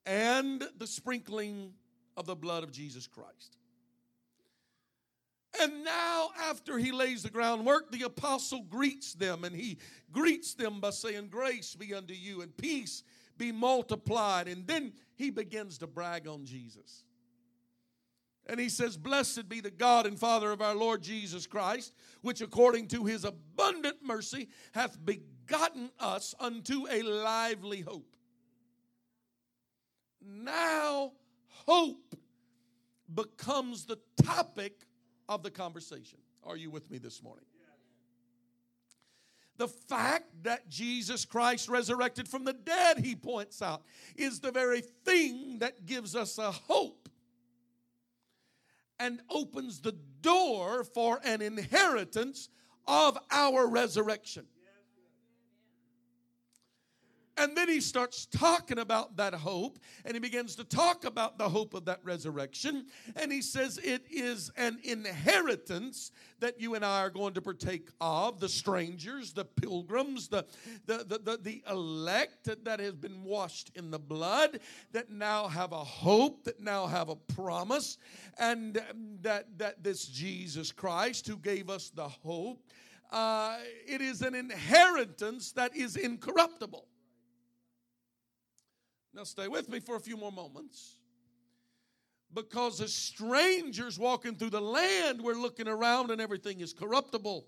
and 0.07 0.63
the 0.79 0.87
sprinkling 0.87 1.73
of 2.17 2.27
the 2.27 2.37
blood 2.37 2.63
of 2.63 2.71
Jesus 2.71 3.09
Christ. 3.09 3.57
And 5.61 5.83
now, 5.83 6.29
after 6.45 6.79
he 6.79 6.93
lays 6.93 7.25
the 7.25 7.31
groundwork, 7.31 7.91
the 7.91 8.03
apostle 8.03 8.63
greets 8.63 9.15
them, 9.15 9.43
and 9.43 9.55
he 9.55 9.79
greets 10.13 10.55
them 10.55 10.79
by 10.79 10.91
saying, 10.91 11.27
Grace 11.29 11.75
be 11.75 11.93
unto 11.93 12.15
you 12.15 12.43
and 12.43 12.57
peace 12.57 13.03
be 13.41 13.51
multiplied. 13.51 14.47
And 14.47 14.67
then 14.67 14.93
he 15.17 15.31
begins 15.31 15.79
to 15.79 15.89
brag 15.89 16.29
on 16.29 16.45
Jesus. 16.45 17.03
And 18.47 18.61
he 18.61 18.69
says, 18.69 18.97
Blessed 18.97 19.49
be 19.49 19.61
the 19.61 19.71
God 19.71 20.07
and 20.07 20.19
Father 20.19 20.53
of 20.53 20.61
our 20.61 20.75
Lord 20.75 21.03
Jesus 21.03 21.47
Christ, 21.47 21.95
which 22.21 22.43
according 22.43 22.89
to 22.89 23.05
his 23.05 23.25
abundant 23.25 23.97
mercy 24.05 24.49
hath 24.73 24.99
begotten 25.05 25.91
us 25.99 26.35
unto 26.39 26.87
a 26.91 27.03
lively 27.03 27.81
hope. 27.81 28.15
Now, 30.23 31.13
hope 31.67 32.15
becomes 33.13 33.87
the 33.87 33.99
topic 34.23 34.87
of 35.29 35.43
the 35.43 35.51
conversation. 35.51 36.19
Are 36.45 36.57
you 36.57 36.71
with 36.71 36.91
me 36.91 36.99
this 36.99 37.23
morning? 37.23 37.45
The 39.61 39.69
fact 39.69 40.25
that 40.45 40.71
Jesus 40.71 41.27
Christ 41.27 41.69
resurrected 41.69 42.27
from 42.27 42.45
the 42.45 42.55
dead, 42.55 42.97
he 42.97 43.15
points 43.15 43.61
out, 43.61 43.83
is 44.17 44.41
the 44.41 44.51
very 44.51 44.81
thing 44.81 45.59
that 45.59 45.85
gives 45.85 46.17
us 46.17 46.39
a 46.39 46.51
hope 46.51 47.11
and 48.99 49.21
opens 49.29 49.83
the 49.83 49.95
door 50.23 50.83
for 50.83 51.21
an 51.25 51.43
inheritance 51.43 52.49
of 52.89 53.19
our 53.31 53.67
resurrection. 53.67 54.47
And 57.41 57.57
then 57.57 57.71
he 57.71 57.81
starts 57.81 58.27
talking 58.27 58.79
about 58.79 59.17
that 59.17 59.33
hope, 59.33 59.79
and 60.05 60.13
he 60.13 60.21
begins 60.21 60.55
to 60.57 60.65
talk 60.65 61.07
about 61.07 61.39
the 61.39 61.49
hope 61.49 61.73
of 61.73 61.87
that 61.87 62.01
resurrection. 62.05 62.85
And 63.17 63.33
he 63.33 63.41
says 63.41 63.79
it 63.83 64.05
is 64.11 64.51
an 64.59 64.79
inheritance 64.85 66.13
that 66.41 66.61
you 66.61 66.75
and 66.75 66.85
I 66.85 67.01
are 67.01 67.09
going 67.09 67.33
to 67.33 67.41
partake 67.41 67.89
of 67.99 68.41
the 68.41 68.49
strangers, 68.49 69.33
the 69.33 69.47
pilgrims, 69.47 70.29
the, 70.29 70.45
the, 70.85 70.99
the, 70.99 71.19
the, 71.19 71.39
the 71.39 71.63
elect 71.71 72.51
that 72.63 72.79
has 72.79 72.95
been 72.95 73.25
washed 73.25 73.71
in 73.75 73.91
the 73.91 73.99
blood, 73.99 74.61
that 74.93 75.09
now 75.09 75.49
have 75.49 75.73
a 75.73 75.83
hope, 75.83 76.45
that 76.45 76.61
now 76.61 76.87
have 76.87 77.09
a 77.09 77.17
promise, 77.17 77.97
and 78.39 78.83
that, 79.23 79.47
that 79.57 79.83
this 79.83 80.05
Jesus 80.05 80.73
Christ 80.73 81.27
who 81.27 81.39
gave 81.39 81.71
us 81.71 81.89
the 81.89 82.07
hope. 82.07 82.63
Uh, 83.11 83.57
it 83.87 84.03
is 84.03 84.21
an 84.21 84.35
inheritance 84.35 85.53
that 85.53 85.75
is 85.75 85.97
incorruptible. 85.97 86.87
Now, 89.13 89.25
stay 89.25 89.49
with 89.49 89.69
me 89.69 89.81
for 89.81 89.97
a 89.97 90.01
few 90.01 90.17
more 90.17 90.33
moments. 90.33 90.97
Because 92.33 92.81
as 92.81 92.95
strangers 92.95 93.99
walking 93.99 94.37
through 94.37 94.51
the 94.51 94.61
land, 94.61 95.21
we're 95.21 95.35
looking 95.35 95.67
around 95.67 96.11
and 96.11 96.21
everything 96.21 96.61
is 96.61 96.73
corruptible. 96.73 97.45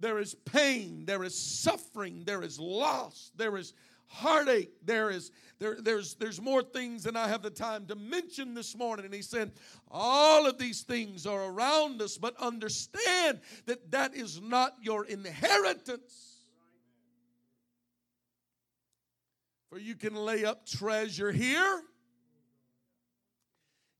There 0.00 0.18
is 0.18 0.34
pain, 0.34 1.06
there 1.06 1.24
is 1.24 1.38
suffering, 1.38 2.24
there 2.26 2.42
is 2.42 2.58
loss, 2.58 3.30
there 3.36 3.56
is 3.56 3.72
heartache, 4.06 4.72
there 4.84 5.08
is 5.08 5.30
there, 5.58 5.80
there's 5.80 6.14
there's 6.16 6.42
more 6.42 6.62
things 6.62 7.04
than 7.04 7.16
I 7.16 7.26
have 7.28 7.40
the 7.40 7.48
time 7.48 7.86
to 7.86 7.94
mention 7.94 8.52
this 8.52 8.76
morning. 8.76 9.06
And 9.06 9.14
he 9.14 9.22
said, 9.22 9.52
all 9.90 10.46
of 10.46 10.58
these 10.58 10.82
things 10.82 11.26
are 11.26 11.44
around 11.44 12.02
us, 12.02 12.18
but 12.18 12.36
understand 12.36 13.40
that 13.64 13.90
that 13.92 14.14
is 14.14 14.42
not 14.42 14.74
your 14.82 15.06
inheritance. 15.06 16.33
For 19.74 19.80
you 19.80 19.96
can 19.96 20.14
lay 20.14 20.44
up 20.44 20.66
treasure 20.66 21.32
here. 21.32 21.82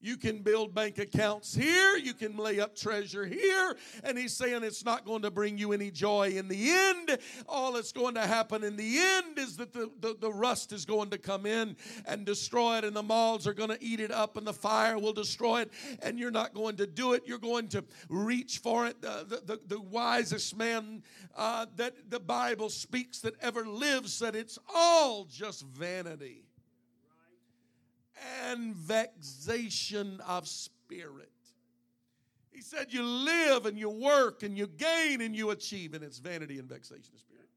You 0.04 0.18
can 0.18 0.40
build 0.40 0.74
bank 0.74 0.98
accounts 0.98 1.54
here. 1.54 1.96
You 1.96 2.12
can 2.12 2.36
lay 2.36 2.60
up 2.60 2.76
treasure 2.76 3.24
here. 3.24 3.74
And 4.02 4.18
he's 4.18 4.36
saying 4.36 4.62
it's 4.62 4.84
not 4.84 5.06
going 5.06 5.22
to 5.22 5.30
bring 5.30 5.56
you 5.56 5.72
any 5.72 5.90
joy 5.90 6.28
in 6.36 6.46
the 6.46 6.70
end. 6.70 7.16
All 7.48 7.72
that's 7.72 7.90
going 7.90 8.14
to 8.16 8.26
happen 8.26 8.64
in 8.64 8.76
the 8.76 8.98
end 8.98 9.38
is 9.38 9.56
that 9.56 9.72
the, 9.72 9.90
the, 10.00 10.14
the 10.20 10.30
rust 10.30 10.74
is 10.74 10.84
going 10.84 11.08
to 11.08 11.16
come 11.16 11.46
in 11.46 11.74
and 12.04 12.26
destroy 12.26 12.76
it, 12.76 12.84
and 12.84 12.94
the 12.94 13.02
moths 13.02 13.46
are 13.46 13.54
going 13.54 13.70
to 13.70 13.82
eat 13.82 13.98
it 13.98 14.10
up, 14.10 14.36
and 14.36 14.46
the 14.46 14.52
fire 14.52 14.98
will 14.98 15.14
destroy 15.14 15.62
it. 15.62 15.72
And 16.02 16.18
you're 16.18 16.30
not 16.30 16.52
going 16.52 16.76
to 16.76 16.86
do 16.86 17.14
it. 17.14 17.22
You're 17.24 17.38
going 17.38 17.68
to 17.68 17.82
reach 18.10 18.58
for 18.58 18.86
it. 18.86 18.96
Uh, 19.02 19.24
the, 19.24 19.40
the, 19.46 19.60
the, 19.68 19.80
wisest 19.80 20.54
man 20.54 21.02
uh, 21.34 21.64
that 21.76 22.10
the 22.10 22.20
Bible 22.20 22.68
speaks 22.68 23.20
that 23.20 23.34
ever 23.40 23.66
lived 23.66 24.10
said 24.10 24.36
it's 24.36 24.58
all 24.74 25.24
just 25.24 25.62
vanity 25.62 26.43
and 28.50 28.74
vexation 28.74 30.20
of 30.26 30.46
spirit. 30.48 31.30
He 32.50 32.60
said, 32.60 32.92
You 32.92 33.02
live 33.02 33.66
and 33.66 33.78
you 33.78 33.90
work 33.90 34.42
and 34.42 34.56
you 34.56 34.66
gain 34.66 35.20
and 35.20 35.34
you 35.34 35.50
achieve, 35.50 35.94
and 35.94 36.04
it's 36.04 36.18
vanity 36.18 36.58
and 36.58 36.68
vexation 36.68 37.12
of 37.14 37.20
spirit. 37.20 37.48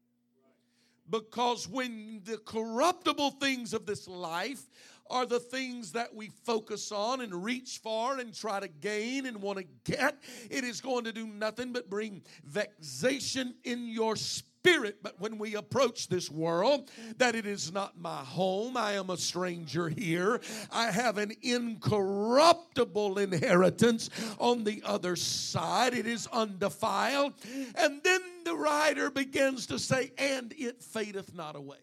Because 1.10 1.68
when 1.68 2.20
the 2.24 2.38
corruptible 2.38 3.30
things 3.32 3.72
of 3.72 3.86
this 3.86 4.06
life 4.06 4.62
are 5.08 5.24
the 5.24 5.40
things 5.40 5.92
that 5.92 6.14
we 6.14 6.28
focus 6.44 6.92
on 6.92 7.22
and 7.22 7.44
reach 7.44 7.80
for 7.82 8.18
and 8.18 8.34
try 8.34 8.60
to 8.60 8.68
gain 8.68 9.24
and 9.24 9.40
want 9.40 9.58
to 9.58 9.64
get, 9.84 10.18
it 10.50 10.64
is 10.64 10.82
going 10.82 11.04
to 11.04 11.12
do 11.12 11.26
nothing 11.26 11.72
but 11.72 11.88
bring 11.88 12.20
vexation 12.44 13.54
in 13.64 13.86
your 13.86 14.16
spirit 14.16 14.44
spirit, 14.68 14.98
but 15.02 15.18
when 15.18 15.38
we 15.38 15.54
approach 15.54 16.08
this 16.08 16.30
world, 16.30 16.90
that 17.16 17.34
it 17.34 17.46
is 17.46 17.72
not 17.72 17.98
my 17.98 18.18
home. 18.18 18.76
I 18.76 18.92
am 18.92 19.10
a 19.10 19.16
stranger 19.16 19.88
here. 19.88 20.40
I 20.70 20.90
have 20.90 21.18
an 21.18 21.32
incorruptible 21.42 23.18
inheritance 23.18 24.10
on 24.38 24.64
the 24.64 24.82
other 24.84 25.16
side. 25.16 25.94
It 25.94 26.06
is 26.06 26.26
undefiled. 26.32 27.34
And 27.76 28.02
then 28.02 28.20
the 28.44 28.54
writer 28.54 29.10
begins 29.10 29.66
to 29.66 29.78
say, 29.78 30.12
and 30.18 30.52
it 30.56 30.82
fadeth 30.82 31.34
not 31.34 31.56
away. 31.56 31.78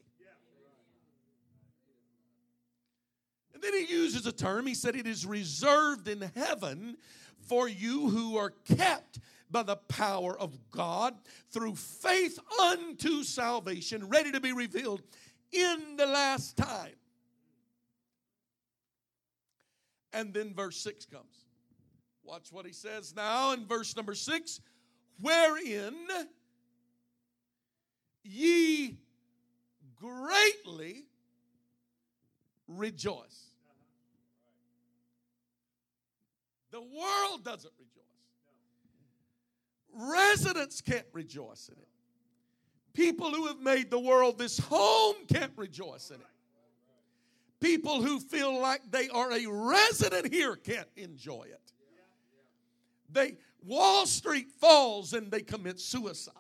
And 3.54 3.64
then 3.64 3.74
he 3.74 3.92
uses 3.92 4.26
a 4.26 4.34
term. 4.34 4.68
He 4.68 4.76
said, 4.76 4.96
It 4.96 5.08
is 5.08 5.26
reserved 5.26 6.10
in 6.10 6.30
heaven 6.36 6.98
for 7.48 7.70
you 7.70 8.10
who 8.10 8.38
are 8.38 8.50
kept 8.50 9.20
by 9.50 9.64
the 9.64 9.76
power 9.76 10.38
of 10.40 10.58
God 10.72 11.16
through 11.52 11.76
faith 11.76 12.40
unto 12.62 13.24
salvation, 13.24 14.08
ready 14.10 14.32
to 14.32 14.40
be 14.40 14.52
revealed 14.52 15.02
in 15.52 15.96
the 15.98 16.06
last 16.06 16.58
time. 16.58 16.96
And 20.14 20.34
then 20.34 20.54
verse 20.54 20.78
6 20.78 21.06
comes. 21.06 21.46
Watch 22.24 22.52
what 22.52 22.66
he 22.66 22.74
says 22.74 23.14
now 23.16 23.52
in 23.52 23.66
verse 23.66 23.96
number 23.96 24.16
6 24.16 24.62
wherein 25.22 25.94
ye 28.24 28.98
greatly 29.96 31.06
rejoice. 32.68 33.52
The 36.72 36.82
world 36.82 37.44
doesn't 37.44 37.74
rejoice. 37.80 38.05
Residents 39.96 40.82
can't 40.82 41.06
rejoice 41.14 41.70
in 41.70 41.80
it. 41.80 41.88
People 42.94 43.32
who 43.32 43.48
have 43.48 43.60
made 43.60 43.90
the 43.90 44.00
world 44.00 44.38
this 44.38 44.58
home 44.58 45.16
can't 45.32 45.52
rejoice 45.56 46.10
in 46.10 46.18
it. 46.18 46.28
People 47.60 48.02
who 48.02 48.20
feel 48.20 48.60
like 48.60 48.82
they 48.92 49.10
are 49.10 49.32
a 49.32 49.46
resident 49.48 50.32
here 50.32 50.56
can't 50.56 50.88
enjoy 50.96 51.44
it. 51.44 51.72
They 53.12 53.38
Wall 53.64 54.06
Street 54.06 54.52
falls 54.60 55.14
and 55.14 55.32
they 55.32 55.42
commit 55.42 55.80
suicide. 55.80 56.34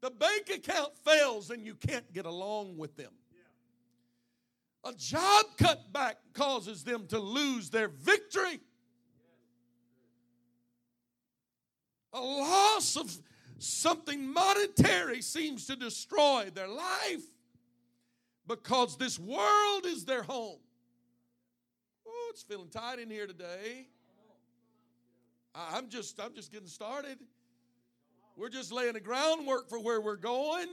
The 0.00 0.10
bank 0.10 0.48
account 0.54 0.96
fails 1.04 1.50
and 1.50 1.64
you 1.66 1.74
can't 1.74 2.10
get 2.12 2.26
along 2.26 2.76
with 2.76 2.96
them. 2.96 3.12
A 4.84 4.92
job 4.94 5.44
cutback 5.58 6.14
causes 6.32 6.84
them 6.84 7.06
to 7.08 7.18
lose 7.18 7.68
their 7.68 7.88
victory. 7.88 8.60
A 12.12 12.20
loss 12.20 12.96
of 12.96 13.16
something 13.58 14.32
monetary 14.32 15.22
seems 15.22 15.66
to 15.66 15.76
destroy 15.76 16.48
their 16.54 16.68
life 16.68 17.22
because 18.46 18.96
this 18.96 19.18
world 19.18 19.86
is 19.86 20.04
their 20.04 20.22
home. 20.22 20.58
Oh, 22.06 22.28
it's 22.30 22.42
feeling 22.42 22.68
tight 22.68 22.98
in 22.98 23.10
here 23.10 23.26
today. 23.26 23.86
I'm 25.54 25.88
just 25.88 26.20
I'm 26.20 26.34
just 26.34 26.52
getting 26.52 26.68
started. 26.68 27.18
We're 28.36 28.48
just 28.48 28.72
laying 28.72 28.94
the 28.94 29.00
groundwork 29.00 29.68
for 29.68 29.78
where 29.78 30.00
we're 30.00 30.16
going. 30.16 30.68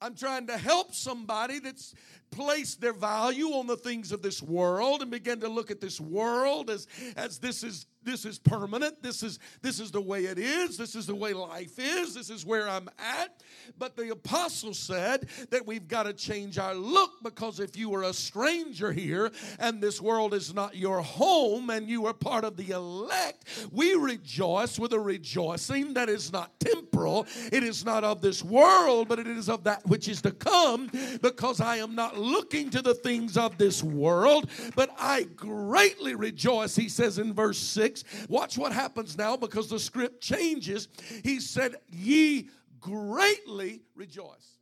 I'm 0.00 0.14
trying 0.14 0.46
to 0.48 0.58
help 0.58 0.94
somebody 0.94 1.60
that's 1.60 1.94
placed 2.30 2.80
their 2.80 2.92
value 2.92 3.48
on 3.48 3.66
the 3.66 3.76
things 3.76 4.12
of 4.12 4.22
this 4.22 4.42
world 4.42 5.02
and 5.02 5.10
begin 5.10 5.40
to 5.40 5.48
look 5.48 5.70
at 5.70 5.80
this 5.80 6.00
world 6.00 6.68
as, 6.68 6.86
as 7.16 7.38
this 7.38 7.62
is 7.62 7.86
this 8.04 8.24
is 8.24 8.38
permanent. 8.38 9.02
This 9.02 9.22
is 9.22 9.38
this 9.62 9.80
is 9.80 9.90
the 9.90 10.00
way 10.00 10.24
it 10.24 10.38
is. 10.38 10.76
This 10.76 10.94
is 10.94 11.06
the 11.06 11.14
way 11.14 11.32
life 11.32 11.78
is. 11.78 12.14
This 12.14 12.30
is 12.30 12.44
where 12.44 12.68
i'm 12.68 12.88
at. 12.98 13.42
But 13.78 13.96
the 13.96 14.10
apostle 14.10 14.74
said 14.74 15.28
that 15.50 15.66
we've 15.66 15.88
got 15.88 16.04
to 16.04 16.12
change 16.12 16.58
our 16.58 16.74
look 16.74 17.22
because 17.22 17.60
if 17.60 17.76
you 17.76 17.94
are 17.94 18.04
a 18.04 18.12
stranger 18.12 18.92
here 18.92 19.30
and 19.58 19.80
this 19.80 20.00
world 20.00 20.34
is 20.34 20.54
not 20.54 20.76
your 20.76 21.00
home 21.00 21.70
and 21.70 21.88
you 21.88 22.06
are 22.06 22.12
part 22.12 22.44
of 22.44 22.56
the 22.56 22.70
elect 22.70 23.44
we 23.72 23.94
rejoice 23.94 24.78
with 24.78 24.92
a 24.92 25.00
rejoicing 25.00 25.94
that 25.94 26.08
is 26.08 26.32
not 26.32 26.58
temporal. 26.60 27.26
It 27.52 27.62
is 27.62 27.84
not 27.84 28.04
of 28.04 28.20
this 28.20 28.42
world 28.42 29.08
but 29.08 29.18
it 29.18 29.26
is 29.26 29.48
of 29.48 29.64
that 29.64 29.84
which 29.86 30.08
is 30.08 30.20
to 30.22 30.30
come 30.30 30.90
because 31.22 31.60
i 31.60 31.76
am 31.76 31.94
not 31.94 32.18
looking 32.18 32.70
to 32.70 32.82
the 32.82 32.94
things 32.94 33.36
of 33.36 33.56
this 33.58 33.82
world 33.82 34.50
but 34.74 34.90
i 34.98 35.24
greatly 35.36 36.14
rejoice 36.14 36.76
he 36.76 36.88
says 36.88 37.18
in 37.18 37.32
verse 37.32 37.58
6 37.58 37.93
6. 37.98 38.28
Watch 38.28 38.58
what 38.58 38.72
happens 38.72 39.16
now 39.16 39.36
because 39.36 39.68
the 39.68 39.78
script 39.78 40.22
changes. 40.22 40.88
He 41.22 41.40
said, 41.40 41.76
Ye 41.90 42.48
greatly 42.80 43.82
rejoice. 43.94 44.58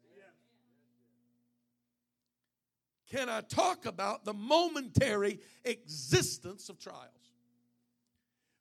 Can 3.10 3.28
I 3.28 3.42
talk 3.42 3.84
about 3.84 4.24
the 4.24 4.32
momentary 4.32 5.38
existence 5.64 6.70
of 6.70 6.78
trials? 6.78 7.10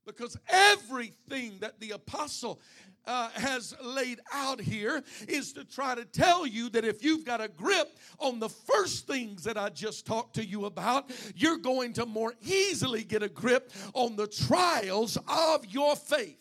Because 0.05 0.35
everything 0.49 1.59
that 1.61 1.79
the 1.79 1.91
apostle 1.91 2.59
uh, 3.05 3.29
has 3.33 3.75
laid 3.83 4.19
out 4.31 4.59
here 4.59 5.03
is 5.27 5.53
to 5.53 5.63
try 5.63 5.95
to 5.95 6.05
tell 6.05 6.45
you 6.45 6.69
that 6.69 6.85
if 6.85 7.03
you've 7.03 7.25
got 7.25 7.41
a 7.41 7.47
grip 7.47 7.97
on 8.19 8.39
the 8.39 8.49
first 8.49 9.07
things 9.07 9.43
that 9.43 9.57
I 9.57 9.69
just 9.69 10.05
talked 10.05 10.35
to 10.35 10.45
you 10.45 10.65
about, 10.65 11.11
you're 11.35 11.57
going 11.57 11.93
to 11.93 12.05
more 12.05 12.33
easily 12.41 13.03
get 13.03 13.23
a 13.23 13.29
grip 13.29 13.71
on 13.93 14.15
the 14.15 14.27
trials 14.27 15.17
of 15.27 15.65
your 15.65 15.95
faith. 15.95 16.37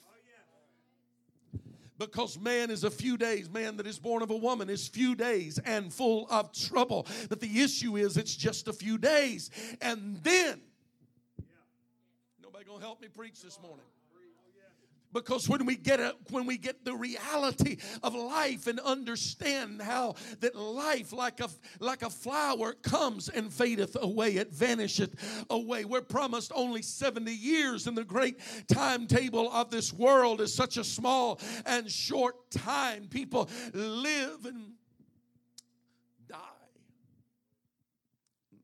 Because 1.99 2.39
man 2.39 2.71
is 2.71 2.85
a 2.85 2.91
few 2.91 3.19
days 3.19 3.51
man 3.51 3.77
that 3.77 3.87
is 3.87 3.99
born 3.99 4.23
of 4.23 4.31
a 4.31 4.37
woman 4.37 4.71
is 4.71 4.89
few 4.89 5.15
days 5.15 5.59
and 5.67 5.93
full 5.93 6.27
of 6.31 6.51
trouble. 6.53 7.07
But 7.29 7.41
the 7.41 7.61
issue 7.61 7.99
is 7.99 8.17
it's 8.17 8.35
just 8.35 8.69
a 8.69 8.73
few 8.73 8.97
days. 8.97 9.51
And 9.83 10.17
then 10.23 10.63
nobody 12.43 12.65
gonna 12.65 12.81
help 12.81 13.03
me 13.03 13.09
preach 13.09 13.43
this 13.43 13.59
morning 13.61 13.85
because 15.13 15.49
when 15.49 15.67
we 15.67 15.77
get 15.77 16.01
a, 16.01 16.15
when 16.31 16.47
we 16.47 16.57
get 16.57 16.85
the 16.85 16.95
reality 16.95 17.79
of 18.03 18.15
life 18.15 18.67
and 18.67 18.79
understand 18.81 19.83
how 19.83 20.15
that 20.41 20.55
life 20.57 21.13
like 21.13 21.41
a 21.41 21.49
like 21.81 22.03
a 22.03 22.11
flower 22.11 22.73
comes 22.75 23.29
and 23.29 23.53
fadeth 23.53 23.97
away 24.01 24.37
it 24.37 24.53
vanisheth 24.53 25.45
away. 25.51 25.85
We're 25.85 26.01
promised 26.01 26.53
only 26.55 26.83
70 26.83 27.33
years 27.33 27.87
in 27.87 27.95
the 27.95 28.05
great 28.05 28.39
timetable 28.69 29.51
of 29.53 29.71
this 29.71 29.93
world 29.93 30.41
is 30.41 30.55
such 30.55 30.77
a 30.77 30.85
small 30.85 31.41
and 31.67 31.91
short 31.91 32.51
time. 32.51 33.09
People 33.09 33.49
live 33.73 34.45
and 34.45 34.73
die. 36.29 36.37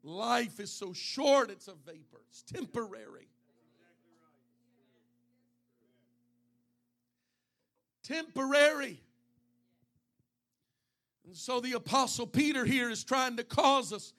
Life 0.02 0.60
is 0.60 0.70
so 0.70 0.92
short 0.92 1.50
it's 1.50 1.68
a 1.68 1.74
vapor 1.74 2.20
it's 2.28 2.42
temporary 2.42 3.28
temporary. 8.06 9.00
And 11.24 11.36
so 11.36 11.60
the 11.60 11.72
Apostle 11.72 12.26
Peter 12.26 12.64
here 12.64 12.88
is 12.88 13.02
trying 13.02 13.36
to 13.36 13.44
cause 13.44 13.92
us 13.92 14.12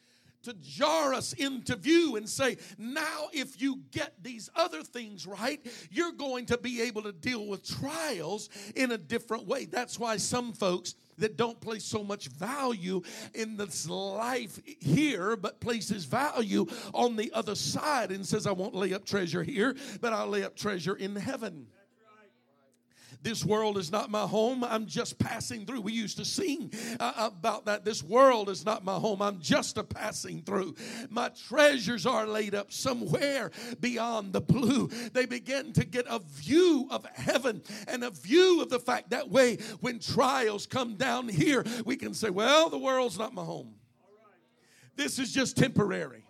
to 0.43 0.54
jar 0.62 1.13
us 1.13 1.34
into 1.34 1.76
view 1.76 2.15
and 2.15 2.30
say, 2.30 2.58
now 2.78 3.28
if 3.34 3.62
you 3.62 3.82
get 3.91 4.13
these 4.21 4.50
other 4.56 4.84
things 4.84 5.26
right, 5.26 5.60
you're 5.89 6.12
going 6.12 6.45
to 6.45 6.58
be 6.58 6.82
able 6.82 7.02
to 7.02 7.12
deal 7.12 7.47
with 7.47 7.67
trials 7.67 8.50
in 8.76 8.91
a 8.91 8.97
different 8.97 9.47
way. 9.47 9.65
That's 9.65 10.00
why 10.00 10.17
some 10.17 10.54
folks 10.54 10.95
that 11.17 11.36
don't 11.36 11.60
place 11.60 11.84
so 11.84 12.04
much 12.04 12.28
value 12.28 13.02
in 13.34 13.58
this 13.58 13.89
life 13.89 14.60
here, 14.80 15.36
but 15.36 15.60
places 15.60 16.06
value 16.06 16.65
on 16.93 17.15
the 17.15 17.32
other 17.34 17.56
side 17.56 18.12
and 18.12 18.26
says, 18.26 18.45
I 18.47 18.52
won't 18.52 18.76
lay 18.76 18.93
up 18.93 19.06
treasure 19.06 19.43
here, 19.43 19.76
but 20.00 20.13
I'll 20.13 20.28
lay 20.28 20.43
up 20.43 20.56
treasure 20.56 20.95
in 20.95 21.15
heaven. 21.15 21.67
This 23.21 23.43
world 23.43 23.77
is 23.77 23.91
not 23.91 24.10
my 24.10 24.21
home. 24.21 24.63
I'm 24.63 24.86
just 24.86 25.19
passing 25.19 25.65
through. 25.65 25.82
We 25.82 25.93
used 25.93 26.17
to 26.17 26.25
sing 26.25 26.71
uh, 26.99 27.13
about 27.17 27.65
that. 27.65 27.84
This 27.84 28.03
world 28.03 28.49
is 28.49 28.65
not 28.65 28.86
my 28.86 28.95
home. 28.95 29.21
I'm 29.21 29.39
just 29.39 29.77
a 29.77 29.84
passing 29.84 30.41
through. 30.43 30.75
My 31.10 31.30
treasures 31.30 32.06
are 32.06 32.27
laid 32.27 32.56
up 32.56 32.71
somewhere 32.71 33.51
beyond 33.80 34.34
the 34.34 34.41
blue. 34.41 34.88
They 35.13 35.25
begin 35.25 35.73
to 35.73 35.86
get 35.86 36.06
a 36.08 36.19
view 36.19 36.88
of 36.91 37.06
heaven 37.15 37.63
and 37.88 38.03
a 38.03 38.12
view 38.12 38.62
of 38.62 38.69
the 38.69 38.80
fact 38.80 39.10
that 39.10 39.30
way 39.30 39.58
when 39.82 39.99
trials 39.99 40.65
come 40.65 40.95
down 40.95 41.27
here, 41.27 41.65
we 41.86 41.95
can 41.95 42.13
say, 42.13 42.30
Well, 42.30 42.69
the 42.69 42.77
world's 42.77 43.17
not 43.17 43.34
my 43.34 43.43
home. 43.43 43.75
This 44.95 45.19
is 45.19 45.32
just 45.32 45.58
temporary. 45.58 46.23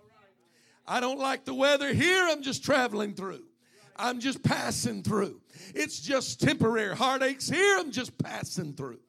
I 0.86 1.00
don't 1.00 1.20
like 1.20 1.46
the 1.46 1.54
weather 1.54 1.94
here. 1.94 2.28
I'm 2.30 2.42
just 2.42 2.64
traveling 2.64 3.14
through. 3.14 3.44
I'm 3.98 4.20
just 4.20 4.44
passing 4.44 5.04
through. 5.04 5.42
It's 5.74 6.00
just 6.00 6.40
temporary. 6.40 6.96
Heartaches 6.96 7.50
here, 7.50 7.78
I'm 7.80 7.92
just 7.92 8.18
passing 8.18 8.74
through. 8.74 9.00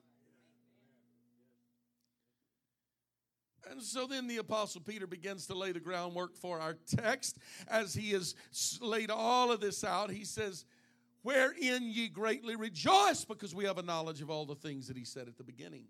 And 3.71 3.83
so 3.83 4.07
then 4.07 4.27
the 4.27 4.39
Apostle 4.39 4.81
Peter 4.81 5.07
begins 5.07 5.47
to 5.47 5.55
lay 5.55 5.73
the 5.73 5.81
groundwork 5.81 6.35
for 6.35 6.59
our 6.59 6.75
text. 6.97 7.39
As 7.69 7.95
he 7.95 8.11
has 8.11 8.35
laid 8.81 9.11
all 9.11 9.53
of 9.53 9.61
this 9.61 9.85
out, 9.85 10.11
he 10.11 10.25
says, 10.25 10.65
Wherein 11.23 11.91
ye 11.91 12.09
greatly 12.09 12.57
rejoice, 12.57 13.25
because 13.25 13.55
we 13.55 13.65
have 13.65 13.79
a 13.79 13.83
knowledge 13.83 14.23
of 14.23 14.31
all 14.31 14.47
the 14.47 14.55
things 14.55 14.89
that 14.89 14.97
he 14.97 15.05
said 15.05 15.29
at 15.29 15.37
the 15.37 15.45
beginning. 15.45 15.85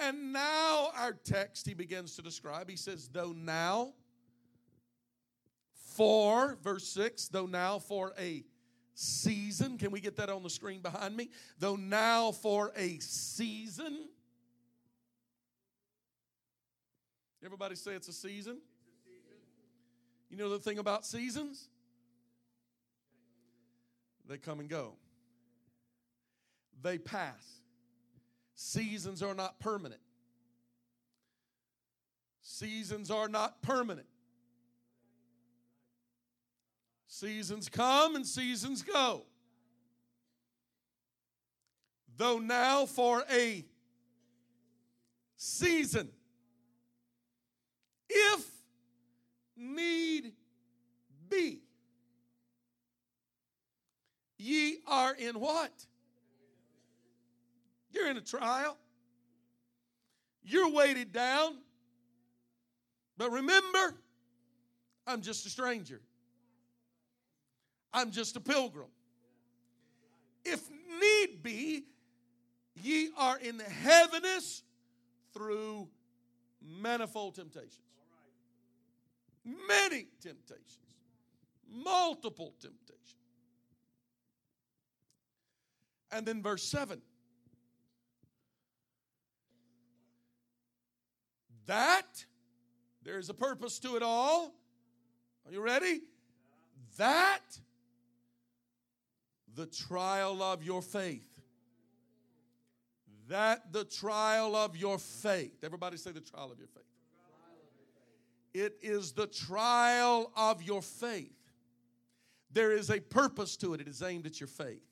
And 0.00 0.32
now, 0.32 0.90
our 0.94 1.12
text, 1.12 1.66
he 1.66 1.74
begins 1.74 2.14
to 2.16 2.22
describe. 2.22 2.68
He 2.68 2.76
says, 2.76 3.08
Though 3.08 3.32
now, 3.32 3.94
for, 5.98 6.56
verse 6.62 6.86
6, 6.86 7.26
though 7.28 7.46
now 7.46 7.80
for 7.80 8.14
a 8.20 8.44
season, 8.94 9.76
can 9.76 9.90
we 9.90 10.00
get 10.00 10.16
that 10.16 10.30
on 10.30 10.44
the 10.44 10.48
screen 10.48 10.80
behind 10.80 11.16
me? 11.16 11.28
Though 11.58 11.74
now 11.74 12.30
for 12.30 12.72
a 12.76 13.00
season. 13.00 14.06
Everybody 17.44 17.74
say 17.74 17.94
it's 17.94 18.06
a 18.06 18.12
season? 18.12 18.58
You 20.30 20.36
know 20.36 20.50
the 20.50 20.60
thing 20.60 20.78
about 20.78 21.04
seasons? 21.04 21.68
They 24.28 24.38
come 24.38 24.60
and 24.60 24.68
go, 24.68 24.94
they 26.80 26.98
pass. 26.98 27.60
Seasons 28.54 29.20
are 29.20 29.34
not 29.34 29.58
permanent. 29.58 30.02
Seasons 32.40 33.10
are 33.10 33.28
not 33.28 33.62
permanent. 33.62 34.06
Seasons 37.18 37.68
come 37.68 38.14
and 38.14 38.24
seasons 38.24 38.82
go. 38.82 39.24
Though 42.16 42.38
now 42.38 42.86
for 42.86 43.24
a 43.28 43.64
season, 45.36 46.10
if 48.08 48.46
need 49.56 50.32
be, 51.28 51.62
ye 54.38 54.76
are 54.86 55.16
in 55.16 55.40
what? 55.40 55.72
You're 57.90 58.08
in 58.08 58.16
a 58.16 58.20
trial. 58.20 58.78
You're 60.44 60.70
weighted 60.70 61.12
down. 61.12 61.56
But 63.16 63.32
remember, 63.32 63.96
I'm 65.04 65.20
just 65.20 65.46
a 65.46 65.50
stranger. 65.50 66.00
I'm 67.98 68.12
just 68.12 68.36
a 68.36 68.40
pilgrim. 68.40 68.86
If 70.44 70.60
need 71.00 71.42
be, 71.42 71.82
ye 72.80 73.10
are 73.18 73.36
in 73.38 73.58
heaviness 73.58 74.62
through 75.34 75.88
manifold 76.80 77.34
temptations. 77.34 77.80
Many 79.44 80.06
temptations, 80.20 80.94
multiple 81.68 82.54
temptations. 82.60 83.16
And 86.12 86.24
then 86.24 86.40
verse 86.40 86.62
7 86.62 87.02
that 91.66 92.24
there's 93.02 93.28
a 93.28 93.34
purpose 93.34 93.78
to 93.80 93.96
it 93.96 94.02
all. 94.02 94.54
Are 95.44 95.52
you 95.52 95.60
ready? 95.60 96.00
That 96.96 97.58
the 99.58 99.66
trial 99.66 100.40
of 100.40 100.62
your 100.62 100.80
faith. 100.80 101.26
That 103.26 103.72
the 103.72 103.84
trial 103.84 104.54
of 104.54 104.76
your 104.76 104.98
faith. 104.98 105.64
Everybody 105.64 105.96
say 105.96 106.12
the 106.12 106.20
trial 106.20 106.52
of 106.52 106.58
your 106.60 106.68
faith. 106.68 106.84
It 108.54 108.78
is 108.80 109.10
the 109.12 109.26
trial 109.26 110.30
of 110.36 110.62
your 110.62 110.80
faith. 110.80 111.34
There 112.52 112.70
is 112.70 112.88
a 112.88 113.00
purpose 113.00 113.56
to 113.56 113.74
it, 113.74 113.80
it 113.80 113.88
is 113.88 114.00
aimed 114.00 114.26
at 114.26 114.38
your 114.40 114.46
faith. 114.46 114.86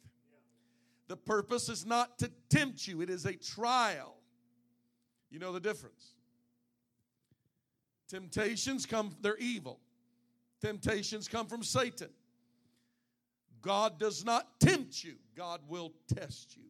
The 1.06 1.16
purpose 1.16 1.68
is 1.68 1.86
not 1.86 2.18
to 2.18 2.30
tempt 2.50 2.88
you, 2.88 3.02
it 3.02 3.08
is 3.08 3.24
a 3.24 3.34
trial. 3.34 4.16
You 5.30 5.38
know 5.38 5.52
the 5.52 5.60
difference. 5.60 6.14
Temptations 8.08 8.84
come, 8.84 9.14
they're 9.20 9.36
evil. 9.36 9.78
Temptations 10.60 11.28
come 11.28 11.46
from 11.46 11.62
Satan. 11.62 12.08
God 13.66 13.98
does 13.98 14.24
not 14.24 14.60
tempt 14.60 15.02
you, 15.02 15.16
God 15.36 15.60
will 15.66 15.92
test 16.14 16.56
you. 16.56 16.62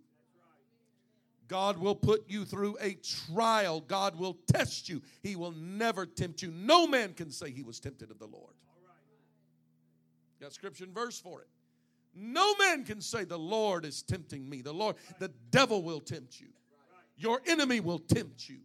God 1.46 1.76
will 1.76 1.94
put 1.94 2.24
you 2.26 2.46
through 2.46 2.76
a 2.80 2.96
trial. 3.34 3.80
God 3.80 4.18
will 4.18 4.38
test 4.52 4.88
you. 4.88 5.02
He 5.22 5.36
will 5.36 5.52
never 5.52 6.06
tempt 6.06 6.40
you. 6.40 6.50
No 6.50 6.88
man 6.88 7.12
can 7.12 7.30
say 7.30 7.50
he 7.50 7.62
was 7.62 7.78
tempted 7.78 8.10
of 8.10 8.18
the 8.18 8.26
Lord. 8.26 8.54
Got 10.40 10.54
scripture 10.54 10.84
and 10.84 10.94
verse 10.94 11.20
for 11.20 11.42
it. 11.42 11.48
No 12.14 12.56
man 12.56 12.82
can 12.82 13.02
say 13.02 13.24
the 13.24 13.38
Lord 13.38 13.84
is 13.84 14.02
tempting 14.02 14.48
me. 14.48 14.62
The 14.62 14.72
Lord, 14.72 14.96
the 15.20 15.30
devil 15.50 15.82
will 15.82 16.00
tempt 16.00 16.40
you. 16.40 16.48
Your 17.18 17.42
enemy 17.46 17.80
will 17.80 17.98
tempt 17.98 18.48
you. 18.48 18.60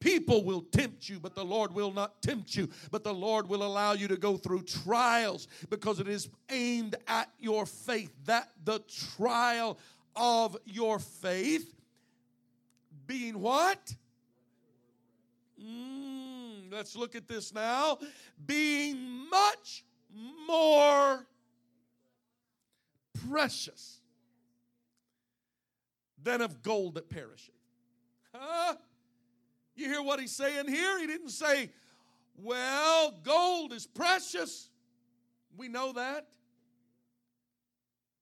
People 0.00 0.44
will 0.44 0.62
tempt 0.62 1.08
you, 1.10 1.20
but 1.20 1.34
the 1.34 1.44
Lord 1.44 1.74
will 1.74 1.92
not 1.92 2.22
tempt 2.22 2.56
you. 2.56 2.70
But 2.90 3.04
the 3.04 3.12
Lord 3.12 3.48
will 3.48 3.62
allow 3.62 3.92
you 3.92 4.08
to 4.08 4.16
go 4.16 4.38
through 4.38 4.62
trials 4.62 5.46
because 5.68 6.00
it 6.00 6.08
is 6.08 6.28
aimed 6.50 6.96
at 7.06 7.28
your 7.38 7.66
faith. 7.66 8.10
That 8.24 8.48
the 8.64 8.82
trial 9.16 9.78
of 10.16 10.56
your 10.64 10.98
faith 10.98 11.74
being 13.06 13.40
what? 13.40 13.94
Mm, 15.62 16.72
let's 16.72 16.96
look 16.96 17.14
at 17.14 17.28
this 17.28 17.52
now. 17.52 17.98
Being 18.46 19.28
much 19.28 19.84
more 20.46 21.26
precious 23.28 24.00
than 26.22 26.40
of 26.40 26.62
gold 26.62 26.94
that 26.94 27.10
perisheth. 27.10 27.54
Huh? 28.34 28.76
You 29.80 29.88
hear 29.88 30.02
what 30.02 30.20
he's 30.20 30.36
saying 30.36 30.68
here? 30.68 30.98
He 30.98 31.06
didn't 31.06 31.30
say, 31.30 31.70
well, 32.36 33.14
gold 33.22 33.72
is 33.72 33.86
precious. 33.86 34.68
We 35.56 35.68
know 35.68 35.94
that. 35.94 36.26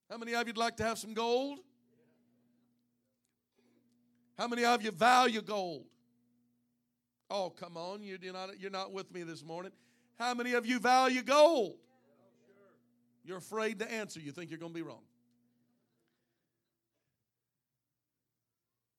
How 0.09 0.19
many 0.19 0.37
of 0.37 0.47
you'd 0.47 0.57
like 0.57 0.77
to 0.77 0.85
have 0.85 0.99
some 0.99 1.15
gold? 1.15 1.59
How 4.39 4.47
many 4.47 4.65
of 4.65 4.85
you 4.85 4.93
value 4.93 5.43
gold? 5.43 5.87
Oh, 7.29 7.51
come 7.51 7.77
on. 7.77 8.05
You're 8.05 8.33
not, 8.33 8.61
you're 8.61 8.71
not 8.71 8.93
with 8.93 9.13
me 9.13 9.25
this 9.25 9.45
morning. 9.45 9.73
How 10.17 10.35
many 10.35 10.53
of 10.53 10.65
you 10.65 10.79
value 10.79 11.23
gold? 11.23 11.75
You're 13.25 13.39
afraid 13.39 13.81
to 13.81 13.93
answer. 13.93 14.21
You 14.21 14.31
think 14.31 14.51
you're 14.51 14.61
going 14.61 14.73
to 14.73 14.79
be 14.79 14.83
wrong. 14.83 15.03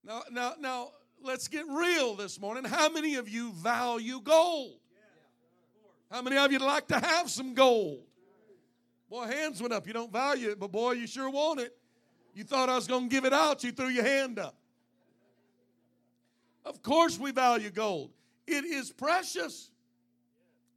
Now, 0.04 0.24
now, 0.30 0.54
now, 0.60 0.92
let's 1.24 1.48
get 1.48 1.66
real 1.68 2.16
this 2.16 2.40
morning. 2.40 2.64
How 2.64 2.90
many 2.90 3.16
of 3.16 3.30
you 3.30 3.52
value 3.54 4.22
gold? 4.22 4.80
How 6.12 6.22
many 6.22 6.38
of 6.38 6.52
you'd 6.52 6.62
like 6.62 6.88
to 6.88 7.00
have 7.00 7.30
some 7.30 7.54
gold? 7.54 8.02
Boy, 9.10 9.26
hands 9.26 9.62
went 9.62 9.74
up. 9.74 9.88
You 9.88 9.94
don't 9.94 10.12
value 10.12 10.50
it, 10.50 10.60
but 10.60 10.72
boy, 10.72 10.94
you 10.94 11.08
sure 11.08 11.30
want 11.30 11.60
it. 11.60 11.76
You 12.34 12.44
thought 12.44 12.70
I 12.70 12.76
was 12.76 12.88
going 12.88 13.10
to 13.10 13.10
give 13.10 13.26
it 13.26 13.34
out, 13.34 13.64
you 13.64 13.72
threw 13.72 13.90
your 13.90 14.04
hand 14.04 14.40
up. 14.40 14.56
Of 16.64 16.82
course, 16.82 17.18
we 17.20 17.32
value 17.32 17.70
gold. 17.70 18.12
It 18.48 18.66
is 18.66 18.92
precious. 18.92 19.72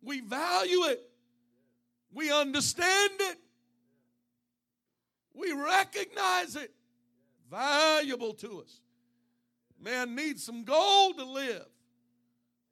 We 0.03 0.21
value 0.21 0.85
it. 0.85 1.09
We 2.13 2.33
understand 2.33 3.13
it. 3.21 3.39
We 5.35 5.53
recognize 5.53 6.57
it. 6.57 6.73
valuable 7.51 8.33
to 8.35 8.63
us. 8.63 8.81
Man 9.83 10.15
needs 10.15 10.45
some 10.45 10.63
gold 10.63 11.19
to 11.19 11.25
live. 11.25 11.67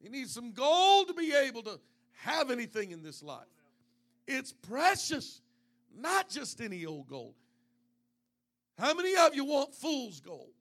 He 0.01 0.09
needs 0.09 0.33
some 0.33 0.53
gold 0.53 1.09
to 1.09 1.15
be 1.15 1.33
able 1.35 1.63
to 1.65 1.81
have 2.19 2.51
anything 2.51 2.93
in 2.93 3.03
this 3.03 3.23
life. 3.23 3.47
It's 4.29 4.53
precious, 4.53 5.41
not 5.95 6.31
just 6.31 6.61
any 6.61 6.87
old 6.87 7.09
gold. 7.09 7.35
How 8.79 8.95
many 8.95 9.17
of 9.17 9.35
you 9.35 9.45
want 9.45 9.75
fool's 9.75 10.21
gold? 10.21 10.53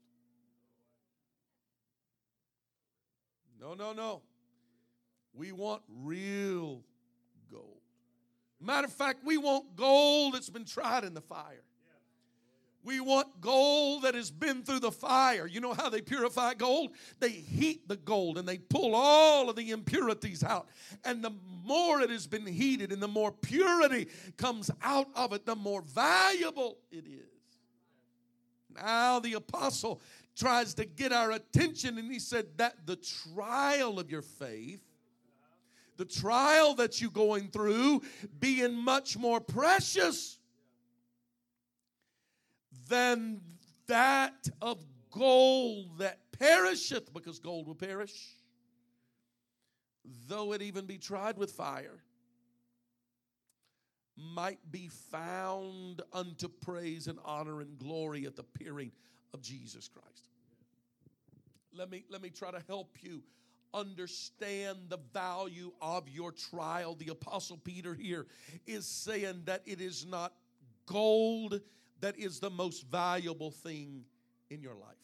No, 3.61 3.75
no, 3.75 3.93
no. 3.93 4.21
We 5.33 5.51
want 5.51 5.83
real 5.87 6.81
gold. 7.51 7.81
Matter 8.59 8.87
of 8.87 8.93
fact, 8.93 9.19
we 9.23 9.37
want 9.37 9.75
gold 9.75 10.33
that's 10.33 10.49
been 10.49 10.65
tried 10.65 11.03
in 11.03 11.13
the 11.13 11.21
fire. 11.21 11.63
We 12.83 13.01
want 13.01 13.41
gold 13.41 14.03
that 14.03 14.15
has 14.15 14.31
been 14.31 14.63
through 14.63 14.79
the 14.79 14.91
fire. 14.91 15.45
You 15.45 15.59
know 15.59 15.73
how 15.73 15.89
they 15.89 16.01
purify 16.01 16.53
gold? 16.53 16.91
They 17.19 17.29
heat 17.29 17.87
the 17.87 17.97
gold 17.97 18.37
and 18.37 18.47
they 18.47 18.57
pull 18.57 18.95
all 18.95 19.49
of 19.49 19.55
the 19.55 19.71
impurities 19.71 20.43
out. 20.43 20.69
And 21.03 21.23
the 21.23 21.33
more 21.65 21.99
it 22.01 22.09
has 22.09 22.25
been 22.25 22.45
heated 22.45 22.91
and 22.91 23.01
the 23.01 23.07
more 23.07 23.31
purity 23.31 24.07
comes 24.37 24.71
out 24.81 25.07
of 25.15 25.33
it, 25.33 25.45
the 25.45 25.55
more 25.55 25.81
valuable 25.81 26.77
it 26.89 27.05
is. 27.05 27.27
Now 28.75 29.19
the 29.19 29.33
apostle 29.33 29.99
tries 30.37 30.73
to 30.75 30.85
get 30.85 31.11
our 31.11 31.31
attention 31.31 31.97
and 31.97 32.09
he 32.09 32.19
said 32.19 32.45
that 32.57 32.85
the 32.85 32.95
trial 32.95 33.99
of 33.99 34.09
your 34.09 34.21
faith 34.21 34.81
the 35.97 36.05
trial 36.05 36.75
that 36.75 37.01
you're 37.01 37.11
going 37.11 37.49
through 37.49 38.01
being 38.39 38.73
much 38.73 39.17
more 39.17 39.41
precious 39.41 40.38
than 42.89 43.41
that 43.87 44.49
of 44.61 44.83
gold 45.11 45.99
that 45.99 46.19
perisheth, 46.37 47.13
because 47.13 47.39
gold 47.39 47.67
will 47.67 47.75
perish, 47.75 48.35
though 50.27 50.53
it 50.53 50.61
even 50.61 50.85
be 50.85 50.97
tried 50.97 51.37
with 51.37 51.51
fire, 51.51 51.99
might 54.17 54.59
be 54.71 54.89
found 55.11 56.01
unto 56.11 56.49
praise 56.49 57.07
and 57.07 57.19
honor 57.23 57.61
and 57.61 57.77
glory 57.79 58.25
at 58.25 58.35
the 58.35 58.41
appearing 58.41 58.91
of 59.33 59.41
Jesus 59.41 59.87
Christ. 59.87 60.27
Let 61.73 61.89
me, 61.89 62.03
let 62.09 62.21
me 62.21 62.29
try 62.29 62.51
to 62.51 62.61
help 62.67 62.97
you 63.01 63.23
understand 63.73 64.77
the 64.89 64.99
value 65.13 65.71
of 65.81 66.09
your 66.09 66.31
trial. 66.31 66.95
The 66.95 67.09
Apostle 67.09 67.57
Peter 67.57 67.93
here 67.93 68.25
is 68.65 68.85
saying 68.85 69.43
that 69.45 69.61
it 69.65 69.79
is 69.79 70.05
not 70.05 70.33
gold 70.85 71.61
that 72.01 72.17
is 72.17 72.39
the 72.39 72.49
most 72.49 72.87
valuable 72.87 73.51
thing 73.51 74.03
in 74.49 74.61
your 74.61 74.75
life. 74.75 74.95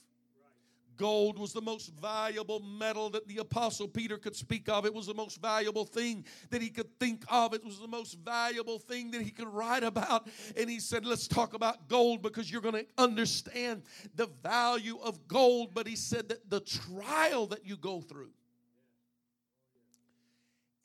Gold 0.97 1.37
was 1.37 1.51
the 1.51 1.61
most 1.61 1.91
valuable 1.99 2.61
metal 2.61 3.09
that 3.09 3.27
the 3.27 3.39
Apostle 3.39 3.87
Peter 3.87 4.17
could 4.17 4.35
speak 4.35 4.69
of. 4.69 4.85
It 4.85 4.93
was 4.93 5.07
the 5.07 5.13
most 5.13 5.41
valuable 5.41 5.83
thing 5.83 6.25
that 6.51 6.61
he 6.61 6.69
could 6.69 6.87
think 6.99 7.23
of. 7.27 7.53
It 7.53 7.65
was 7.65 7.79
the 7.79 7.87
most 7.87 8.17
valuable 8.19 8.79
thing 8.79 9.11
that 9.11 9.21
he 9.21 9.29
could 9.29 9.47
write 9.47 9.83
about. 9.83 10.27
And 10.55 10.69
he 10.69 10.79
said, 10.79 11.05
Let's 11.05 11.27
talk 11.27 11.53
about 11.53 11.89
gold 11.89 12.21
because 12.21 12.49
you're 12.49 12.61
going 12.61 12.75
to 12.75 12.85
understand 12.97 13.83
the 14.15 14.27
value 14.41 14.97
of 15.03 15.27
gold. 15.27 15.73
But 15.73 15.87
he 15.87 15.97
said 15.97 16.29
that 16.29 16.49
the 16.49 16.61
trial 16.61 17.47
that 17.47 17.65
you 17.65 17.75
go 17.75 17.99
through 17.99 18.31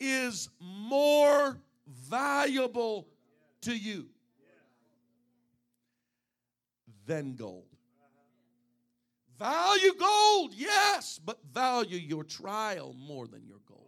is 0.00 0.48
more 0.58 1.56
valuable 1.86 3.06
to 3.60 3.76
you 3.76 4.08
than 7.06 7.34
gold. 7.34 7.66
Value 9.38 9.94
gold, 9.98 10.52
yes, 10.54 11.18
but 11.24 11.38
value 11.52 11.98
your 11.98 12.24
trial 12.24 12.94
more 12.98 13.26
than 13.26 13.46
your 13.46 13.60
gold. 13.66 13.80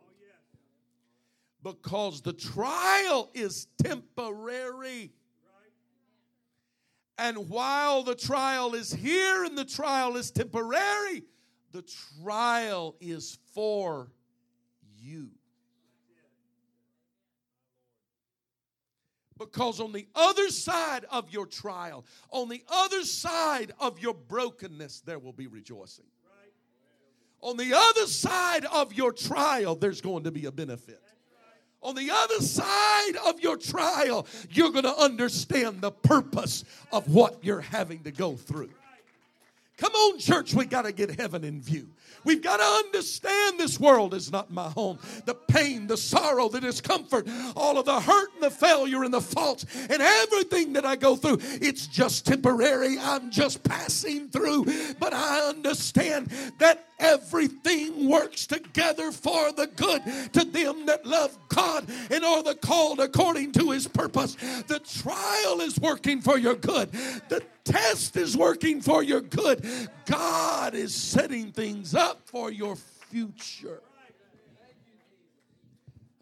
Because 1.62 2.22
the 2.22 2.32
trial 2.32 3.30
is 3.34 3.66
temporary. 3.82 5.12
And 7.18 7.48
while 7.50 8.02
the 8.02 8.14
trial 8.14 8.74
is 8.74 8.92
here 8.92 9.44
and 9.44 9.56
the 9.56 9.64
trial 9.64 10.16
is 10.16 10.30
temporary, 10.30 11.22
the 11.70 11.84
trial 12.22 12.96
is 13.00 13.38
for 13.54 14.10
you. 14.98 15.30
Because 19.50 19.80
on 19.80 19.92
the 19.92 20.06
other 20.14 20.48
side 20.50 21.04
of 21.10 21.30
your 21.32 21.46
trial, 21.46 22.04
on 22.30 22.48
the 22.48 22.62
other 22.68 23.02
side 23.02 23.72
of 23.80 23.98
your 23.98 24.14
brokenness, 24.14 25.00
there 25.00 25.18
will 25.18 25.32
be 25.32 25.46
rejoicing. 25.46 26.04
On 27.40 27.56
the 27.56 27.74
other 27.74 28.06
side 28.06 28.64
of 28.66 28.92
your 28.92 29.12
trial, 29.12 29.74
there's 29.74 30.00
going 30.00 30.24
to 30.24 30.30
be 30.30 30.46
a 30.46 30.52
benefit. 30.52 31.00
On 31.82 31.96
the 31.96 32.10
other 32.12 32.40
side 32.40 33.16
of 33.26 33.40
your 33.40 33.56
trial, 33.56 34.28
you're 34.50 34.70
going 34.70 34.84
to 34.84 34.96
understand 34.96 35.80
the 35.80 35.90
purpose 35.90 36.64
of 36.92 37.12
what 37.12 37.42
you're 37.42 37.60
having 37.60 38.04
to 38.04 38.12
go 38.12 38.36
through. 38.36 38.70
Come 39.78 39.92
on, 39.92 40.18
church, 40.18 40.54
we 40.54 40.66
got 40.66 40.82
to 40.82 40.92
get 40.92 41.18
heaven 41.18 41.44
in 41.44 41.60
view. 41.60 41.88
We've 42.24 42.42
got 42.42 42.58
to 42.58 42.86
understand 42.86 43.58
this 43.58 43.80
world 43.80 44.14
is 44.14 44.30
not 44.30 44.50
my 44.50 44.68
home. 44.68 44.98
The 45.24 45.34
pain, 45.34 45.86
the 45.86 45.96
sorrow, 45.96 46.48
the 46.48 46.60
discomfort, 46.60 47.26
all 47.56 47.78
of 47.78 47.86
the 47.86 47.98
hurt 47.98 48.32
and 48.34 48.42
the 48.42 48.50
failure 48.50 49.02
and 49.02 49.12
the 49.12 49.20
faults 49.20 49.64
and 49.90 50.00
everything 50.00 50.74
that 50.74 50.84
I 50.84 50.96
go 50.96 51.16
through, 51.16 51.38
it's 51.40 51.86
just 51.86 52.26
temporary. 52.26 52.98
I'm 52.98 53.30
just 53.30 53.62
passing 53.64 54.28
through. 54.28 54.66
But 55.00 55.14
I 55.14 55.48
understand 55.48 56.30
that 56.58 56.86
everything 57.02 58.08
works 58.08 58.46
together 58.46 59.12
for 59.12 59.52
the 59.52 59.66
good 59.66 60.02
to 60.32 60.44
them 60.44 60.86
that 60.86 61.04
love 61.04 61.36
God 61.48 61.86
and 62.10 62.24
are 62.24 62.42
the 62.42 62.54
called 62.54 63.00
according 63.00 63.52
to 63.52 63.70
his 63.70 63.88
purpose. 63.88 64.36
The 64.66 64.78
trial 64.78 65.60
is 65.60 65.78
working 65.78 66.20
for 66.20 66.38
your 66.38 66.54
good. 66.54 66.92
The 67.28 67.42
test 67.64 68.16
is 68.16 68.36
working 68.36 68.80
for 68.80 69.02
your 69.02 69.20
good. 69.20 69.66
God 70.06 70.74
is 70.74 70.94
setting 70.94 71.52
things 71.52 71.94
up 71.94 72.20
for 72.24 72.50
your 72.50 72.76
future. 72.76 73.80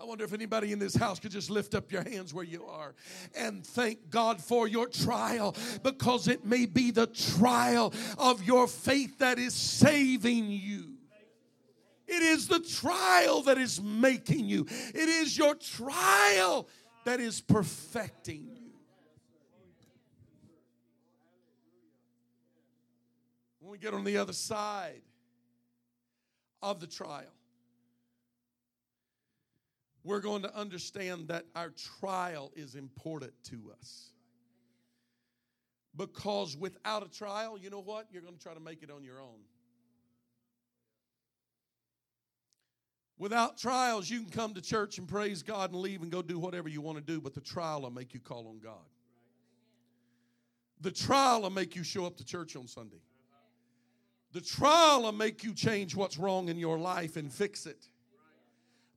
I 0.00 0.04
wonder 0.04 0.24
if 0.24 0.32
anybody 0.32 0.72
in 0.72 0.78
this 0.78 0.94
house 0.94 1.20
could 1.20 1.30
just 1.30 1.50
lift 1.50 1.74
up 1.74 1.92
your 1.92 2.02
hands 2.02 2.32
where 2.32 2.44
you 2.44 2.64
are 2.64 2.94
and 3.36 3.66
thank 3.66 4.08
God 4.08 4.40
for 4.40 4.66
your 4.66 4.86
trial 4.86 5.54
because 5.82 6.26
it 6.26 6.46
may 6.46 6.64
be 6.64 6.90
the 6.90 7.06
trial 7.06 7.92
of 8.16 8.42
your 8.42 8.66
faith 8.66 9.18
that 9.18 9.38
is 9.38 9.52
saving 9.52 10.50
you. 10.50 10.94
It 12.08 12.22
is 12.22 12.48
the 12.48 12.60
trial 12.60 13.42
that 13.42 13.58
is 13.58 13.80
making 13.82 14.46
you, 14.46 14.66
it 14.70 15.08
is 15.08 15.36
your 15.36 15.54
trial 15.54 16.66
that 17.04 17.20
is 17.20 17.42
perfecting 17.42 18.48
you. 18.54 18.70
When 23.60 23.70
we 23.70 23.78
get 23.78 23.92
on 23.92 24.04
the 24.04 24.16
other 24.16 24.32
side 24.32 25.02
of 26.62 26.80
the 26.80 26.86
trial, 26.86 27.34
we're 30.02 30.20
going 30.20 30.42
to 30.42 30.56
understand 30.56 31.28
that 31.28 31.44
our 31.54 31.70
trial 32.00 32.52
is 32.54 32.74
important 32.74 33.32
to 33.44 33.72
us. 33.78 34.10
Because 35.96 36.56
without 36.56 37.04
a 37.04 37.08
trial, 37.10 37.58
you 37.58 37.68
know 37.68 37.82
what? 37.82 38.06
You're 38.10 38.22
going 38.22 38.36
to 38.36 38.42
try 38.42 38.54
to 38.54 38.60
make 38.60 38.82
it 38.82 38.90
on 38.90 39.04
your 39.04 39.20
own. 39.20 39.40
Without 43.18 43.58
trials, 43.58 44.08
you 44.08 44.22
can 44.22 44.30
come 44.30 44.54
to 44.54 44.62
church 44.62 44.96
and 44.96 45.06
praise 45.06 45.42
God 45.42 45.72
and 45.72 45.80
leave 45.80 46.00
and 46.00 46.10
go 46.10 46.22
do 46.22 46.38
whatever 46.38 46.70
you 46.70 46.80
want 46.80 46.96
to 46.96 47.04
do, 47.04 47.20
but 47.20 47.34
the 47.34 47.40
trial 47.42 47.82
will 47.82 47.90
make 47.90 48.14
you 48.14 48.20
call 48.20 48.48
on 48.48 48.60
God. 48.60 48.86
The 50.80 50.90
trial 50.90 51.42
will 51.42 51.50
make 51.50 51.76
you 51.76 51.84
show 51.84 52.06
up 52.06 52.16
to 52.16 52.24
church 52.24 52.56
on 52.56 52.66
Sunday. 52.66 53.02
The 54.32 54.40
trial 54.40 55.02
will 55.02 55.12
make 55.12 55.44
you 55.44 55.52
change 55.52 55.94
what's 55.94 56.16
wrong 56.16 56.48
in 56.48 56.56
your 56.56 56.78
life 56.78 57.16
and 57.16 57.30
fix 57.30 57.66
it. 57.66 57.89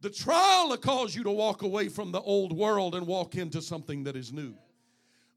The 0.03 0.09
trial 0.09 0.67
will 0.67 0.75
cause 0.75 1.15
you 1.15 1.23
to 1.23 1.31
walk 1.31 1.61
away 1.61 1.87
from 1.87 2.11
the 2.11 2.19
old 2.19 2.51
world 2.51 2.93
and 2.93 3.07
walk 3.07 3.35
into 3.35 3.61
something 3.61 4.03
that 4.03 4.17
is 4.17 4.33
new. 4.33 4.53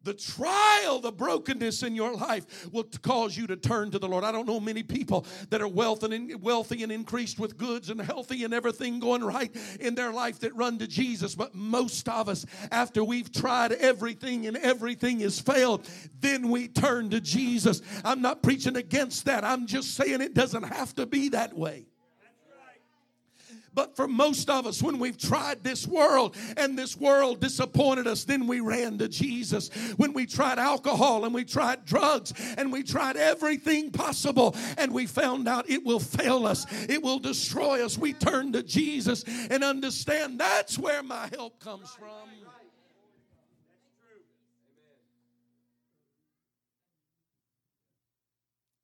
The 0.02 0.12
trial, 0.12 0.98
the 0.98 1.12
brokenness 1.12 1.84
in 1.84 1.94
your 1.94 2.12
life 2.14 2.68
will 2.72 2.88
cause 3.00 3.36
you 3.36 3.46
to 3.46 3.54
turn 3.54 3.92
to 3.92 4.00
the 4.00 4.08
Lord. 4.08 4.24
I 4.24 4.32
don't 4.32 4.46
know 4.46 4.58
many 4.58 4.82
people 4.82 5.24
that 5.50 5.62
are 5.62 5.68
wealthy 5.68 6.16
and, 6.16 6.42
wealthy 6.42 6.82
and 6.82 6.90
increased 6.90 7.38
with 7.38 7.56
goods 7.56 7.90
and 7.90 8.00
healthy 8.00 8.42
and 8.42 8.52
everything 8.52 8.98
going 8.98 9.22
right 9.22 9.54
in 9.78 9.94
their 9.94 10.12
life 10.12 10.40
that 10.40 10.52
run 10.56 10.78
to 10.78 10.88
Jesus. 10.88 11.36
But 11.36 11.54
most 11.54 12.08
of 12.08 12.28
us, 12.28 12.44
after 12.72 13.04
we've 13.04 13.30
tried 13.30 13.70
everything 13.70 14.48
and 14.48 14.56
everything 14.56 15.20
has 15.20 15.38
failed, 15.38 15.88
then 16.18 16.50
we 16.50 16.66
turn 16.66 17.10
to 17.10 17.20
Jesus. 17.20 17.82
I'm 18.04 18.20
not 18.20 18.42
preaching 18.42 18.74
against 18.74 19.26
that. 19.26 19.44
I'm 19.44 19.68
just 19.68 19.94
saying 19.94 20.22
it 20.22 20.34
doesn't 20.34 20.64
have 20.64 20.92
to 20.96 21.06
be 21.06 21.28
that 21.28 21.56
way. 21.56 21.86
But 23.76 23.94
for 23.94 24.08
most 24.08 24.48
of 24.48 24.66
us, 24.66 24.82
when 24.82 24.98
we've 24.98 25.18
tried 25.18 25.62
this 25.62 25.86
world 25.86 26.34
and 26.56 26.78
this 26.78 26.96
world 26.96 27.40
disappointed 27.40 28.06
us, 28.06 28.24
then 28.24 28.46
we 28.46 28.60
ran 28.60 28.96
to 28.98 29.06
Jesus. 29.06 29.68
When 29.98 30.14
we 30.14 30.24
tried 30.24 30.58
alcohol 30.58 31.26
and 31.26 31.34
we 31.34 31.44
tried 31.44 31.84
drugs 31.84 32.32
and 32.56 32.72
we 32.72 32.82
tried 32.82 33.18
everything 33.18 33.90
possible 33.90 34.56
and 34.78 34.92
we 34.92 35.06
found 35.06 35.46
out 35.46 35.68
it 35.68 35.84
will 35.84 36.00
fail 36.00 36.46
us, 36.46 36.64
it 36.88 37.02
will 37.02 37.18
destroy 37.18 37.84
us, 37.84 37.98
we 37.98 38.14
turn 38.14 38.50
to 38.52 38.62
Jesus 38.62 39.24
and 39.50 39.62
understand 39.62 40.40
that's 40.40 40.78
where 40.78 41.02
my 41.02 41.28
help 41.28 41.60
comes 41.60 41.90
from. 41.90 42.08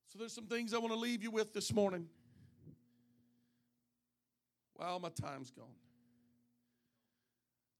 So 0.05 0.19
there's 0.19 0.33
some 0.33 0.45
things 0.45 0.75
I 0.75 0.77
want 0.77 0.93
to 0.93 0.99
leave 0.99 1.23
you 1.23 1.31
with 1.31 1.51
this 1.51 1.73
morning. 1.73 2.07
Well, 4.77 4.99
my 4.99 5.09
time's 5.09 5.51
gone. 5.51 5.65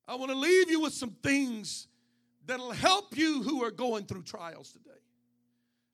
I 0.08 0.16
want 0.16 0.32
to 0.32 0.38
leave 0.38 0.70
you 0.70 0.82
with 0.82 0.94
some 0.94 1.16
things 1.24 1.88
that'll 2.46 2.72
help 2.72 3.18
you 3.18 3.42
who 3.42 3.64
are 3.64 3.72
going 3.72 4.06
through 4.06 4.24
trials 4.24 4.72
today. 4.72 4.90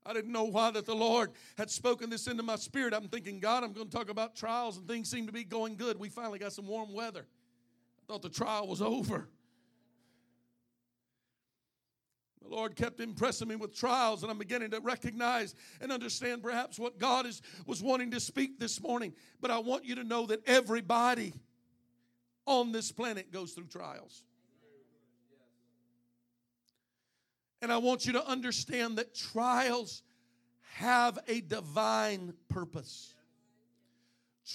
I 0.05 0.13
didn't 0.13 0.31
know 0.31 0.45
why 0.45 0.71
that 0.71 0.85
the 0.85 0.95
Lord 0.95 1.31
had 1.57 1.69
spoken 1.69 2.09
this 2.09 2.25
into 2.27 2.41
my 2.41 2.55
spirit. 2.55 2.93
I'm 2.93 3.07
thinking, 3.09 3.39
God, 3.39 3.63
I'm 3.63 3.73
going 3.73 3.87
to 3.87 3.95
talk 3.95 4.09
about 4.09 4.35
trials, 4.35 4.77
and 4.77 4.87
things 4.87 5.09
seem 5.09 5.27
to 5.27 5.31
be 5.31 5.43
going 5.43 5.75
good. 5.75 5.99
We 5.99 6.09
finally 6.09 6.39
got 6.39 6.53
some 6.53 6.67
warm 6.67 6.93
weather. 6.93 7.27
I 7.99 8.01
thought 8.07 8.23
the 8.23 8.29
trial 8.29 8.67
was 8.67 8.81
over. 8.81 9.29
The 12.41 12.47
Lord 12.47 12.75
kept 12.75 12.99
impressing 13.01 13.47
me 13.47 13.55
with 13.55 13.75
trials, 13.75 14.23
and 14.23 14.31
I'm 14.31 14.37
beginning 14.37 14.71
to 14.71 14.79
recognize 14.79 15.55
and 15.81 15.91
understand 15.91 16.41
perhaps 16.41 16.79
what 16.79 16.97
God 16.97 17.25
is, 17.25 17.41
was 17.65 17.83
wanting 17.83 18.11
to 18.11 18.19
speak 18.19 18.59
this 18.59 18.81
morning. 18.81 19.13
But 19.41 19.51
I 19.51 19.59
want 19.59 19.85
you 19.85 19.95
to 19.95 20.03
know 20.03 20.25
that 20.27 20.47
everybody 20.47 21.33
on 22.45 22.71
this 22.71 22.91
planet 22.91 23.31
goes 23.31 23.51
through 23.51 23.67
trials. 23.67 24.23
And 27.61 27.73
I 27.73 27.77
want 27.77 28.05
you 28.05 28.13
to 28.13 28.25
understand 28.25 28.97
that 28.97 29.13
trials 29.13 30.01
have 30.75 31.19
a 31.27 31.41
divine 31.41 32.33
purpose. 32.47 33.13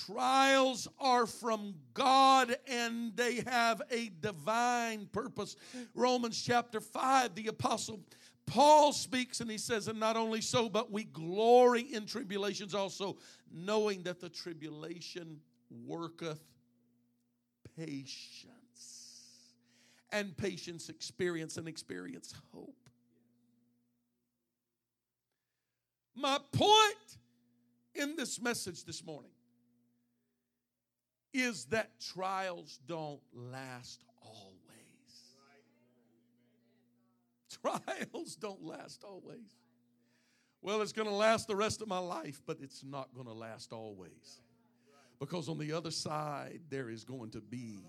Trials 0.06 0.88
are 0.98 1.26
from 1.26 1.74
God 1.92 2.56
and 2.66 3.14
they 3.16 3.42
have 3.46 3.80
a 3.90 4.10
divine 4.20 5.06
purpose. 5.12 5.56
Romans 5.94 6.42
chapter 6.42 6.80
5, 6.80 7.34
the 7.34 7.46
apostle 7.46 8.00
Paul 8.46 8.92
speaks 8.92 9.40
and 9.40 9.50
he 9.50 9.58
says, 9.58 9.88
And 9.88 9.98
not 9.98 10.16
only 10.16 10.40
so, 10.40 10.68
but 10.68 10.90
we 10.90 11.04
glory 11.04 11.82
in 11.82 12.06
tribulations 12.06 12.74
also, 12.74 13.16
knowing 13.50 14.02
that 14.02 14.20
the 14.20 14.28
tribulation 14.28 15.40
worketh 15.86 16.40
patience. 17.76 18.50
And 20.12 20.36
patience 20.36 20.88
experience 20.88 21.56
and 21.56 21.66
experience 21.66 22.34
hope. 22.52 22.76
My 26.14 26.38
point 26.52 27.18
in 27.94 28.14
this 28.14 28.40
message 28.40 28.84
this 28.84 29.04
morning 29.04 29.32
is 31.34 31.66
that 31.66 31.90
trials 32.00 32.78
don't 32.86 33.20
last 33.34 34.04
always. 34.22 34.54
Trials 37.62 38.36
don't 38.36 38.62
last 38.62 39.04
always. 39.04 39.58
Well, 40.62 40.80
it's 40.80 40.92
going 40.92 41.08
to 41.08 41.14
last 41.14 41.48
the 41.48 41.56
rest 41.56 41.82
of 41.82 41.88
my 41.88 41.98
life, 41.98 42.40
but 42.46 42.58
it's 42.62 42.84
not 42.84 43.12
going 43.14 43.26
to 43.26 43.32
last 43.32 43.72
always. 43.72 44.40
Because 45.18 45.48
on 45.48 45.58
the 45.58 45.72
other 45.72 45.90
side, 45.90 46.60
there 46.70 46.88
is 46.88 47.04
going 47.04 47.30
to 47.30 47.40
be 47.40 47.80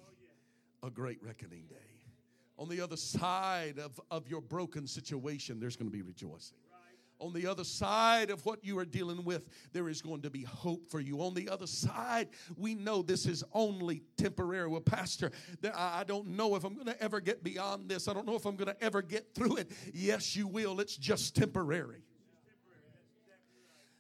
a 0.84 0.89
great 0.89 1.21
reckoning 1.23 1.65
day. 1.67 1.75
On 2.58 2.67
the 2.69 2.81
other 2.81 2.97
side 2.97 3.79
of, 3.79 3.99
of 4.12 4.27
your 4.27 4.41
broken 4.41 4.88
situation, 4.88 5.60
there's 5.60 5.75
going 5.75 5.89
to 5.89 5.95
be 5.95 6.01
rejoicing 6.01 6.58
on 7.19 7.34
the 7.34 7.47
other 7.47 7.63
side 7.63 8.30
of 8.30 8.45
what 8.45 8.63
you 8.63 8.78
are 8.78 8.86
dealing 8.86 9.23
with, 9.23 9.47
there 9.73 9.89
is 9.89 10.01
going 10.01 10.21
to 10.21 10.30
be 10.30 10.43
hope 10.43 10.89
for 10.89 10.99
you. 10.99 11.21
On 11.21 11.34
the 11.34 11.49
other 11.49 11.67
side, 11.67 12.30
we 12.58 12.75
know 12.75 13.01
this 13.01 13.25
is 13.25 13.43
only 13.54 14.04
temporary. 14.17 14.67
Well, 14.67 14.82
Pastor, 14.82 15.32
I 15.73 16.04
don't 16.04 16.28
know 16.28 16.56
if 16.56 16.63
I'm 16.63 16.73
going 16.73 16.88
to 16.88 17.01
ever 17.01 17.19
get 17.19 17.43
beyond 17.43 17.89
this. 17.89 18.08
I 18.08 18.13
don't 18.13 18.25
know 18.25 18.36
if 18.36 18.45
I'm 18.45 18.56
going 18.56 18.73
to 18.73 18.84
ever 18.84 19.01
get 19.01 19.34
through 19.34 19.58
it. 19.58 19.71
Yes, 19.93 20.36
you 20.36 20.47
will. 20.47 20.80
It's 20.80 20.97
just 20.97 21.36
temporary. 21.36 22.04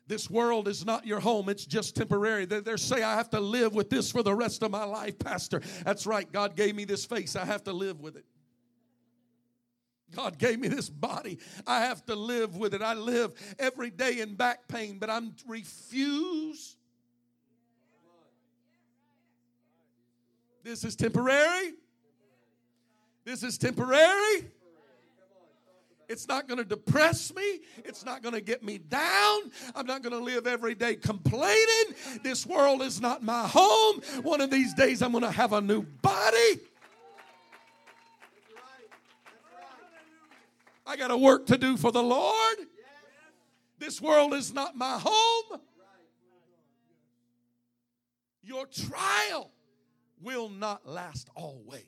This 0.07 0.29
world 0.29 0.67
is 0.67 0.85
not 0.85 1.07
your 1.07 1.19
home, 1.19 1.49
it's 1.49 1.65
just 1.65 1.95
temporary. 1.95 2.45
They, 2.45 2.59
they 2.59 2.75
say, 2.77 3.01
I 3.01 3.15
have 3.15 3.31
to 3.31 3.39
live 3.39 3.73
with 3.73 3.89
this 3.89 4.11
for 4.11 4.21
the 4.21 4.35
rest 4.35 4.61
of 4.61 4.69
my 4.69 4.83
life, 4.83 5.17
Pastor. 5.17 5.61
That's 5.83 6.05
right. 6.05 6.31
God 6.31 6.55
gave 6.55 6.75
me 6.75 6.85
this 6.85 7.05
face, 7.05 7.35
I 7.35 7.45
have 7.45 7.63
to 7.63 7.73
live 7.73 7.99
with 8.01 8.15
it. 8.15 8.25
God 10.13 10.37
gave 10.37 10.59
me 10.59 10.67
this 10.67 10.89
body. 10.89 11.39
I 11.65 11.81
have 11.81 12.05
to 12.05 12.15
live 12.15 12.55
with 12.55 12.73
it. 12.73 12.81
I 12.81 12.93
live 12.93 13.33
every 13.57 13.89
day 13.89 14.19
in 14.19 14.35
back 14.35 14.67
pain, 14.67 14.97
but 14.99 15.09
I'm 15.09 15.33
refuse. 15.47 16.75
This 20.63 20.83
is 20.83 20.95
temporary. 20.95 21.73
This 23.23 23.43
is 23.43 23.57
temporary. 23.57 24.49
It's 26.07 26.27
not 26.27 26.47
going 26.47 26.59
to 26.59 26.63
depress 26.63 27.33
me. 27.33 27.61
It's 27.77 28.05
not 28.05 28.21
going 28.21 28.35
to 28.35 28.41
get 28.41 28.63
me 28.63 28.77
down. 28.77 29.51
I'm 29.75 29.87
not 29.87 30.03
going 30.03 30.13
to 30.13 30.19
live 30.19 30.45
every 30.45 30.75
day 30.75 30.95
complaining. 30.95 31.95
This 32.23 32.45
world 32.45 32.81
is 32.81 33.01
not 33.01 33.23
my 33.23 33.47
home. 33.47 34.01
One 34.21 34.41
of 34.41 34.51
these 34.51 34.73
days, 34.73 35.01
I'm 35.01 35.11
going 35.11 35.23
to 35.23 35.31
have 35.31 35.53
a 35.53 35.61
new 35.61 35.81
body. 35.81 36.59
I 40.95 40.97
got 40.97 41.11
a 41.11 41.17
work 41.17 41.47
to 41.47 41.57
do 41.57 41.75
for 41.75 41.91
the 41.91 42.01
Lord. 42.01 42.55
This 43.77 43.99
world 43.99 44.33
is 44.33 44.53
not 44.53 44.77
my 44.77 44.97
home. 44.97 45.59
Your 48.41 48.65
trial 48.65 49.51
will 50.21 50.47
not 50.47 50.87
last 50.87 51.27
always. 51.35 51.83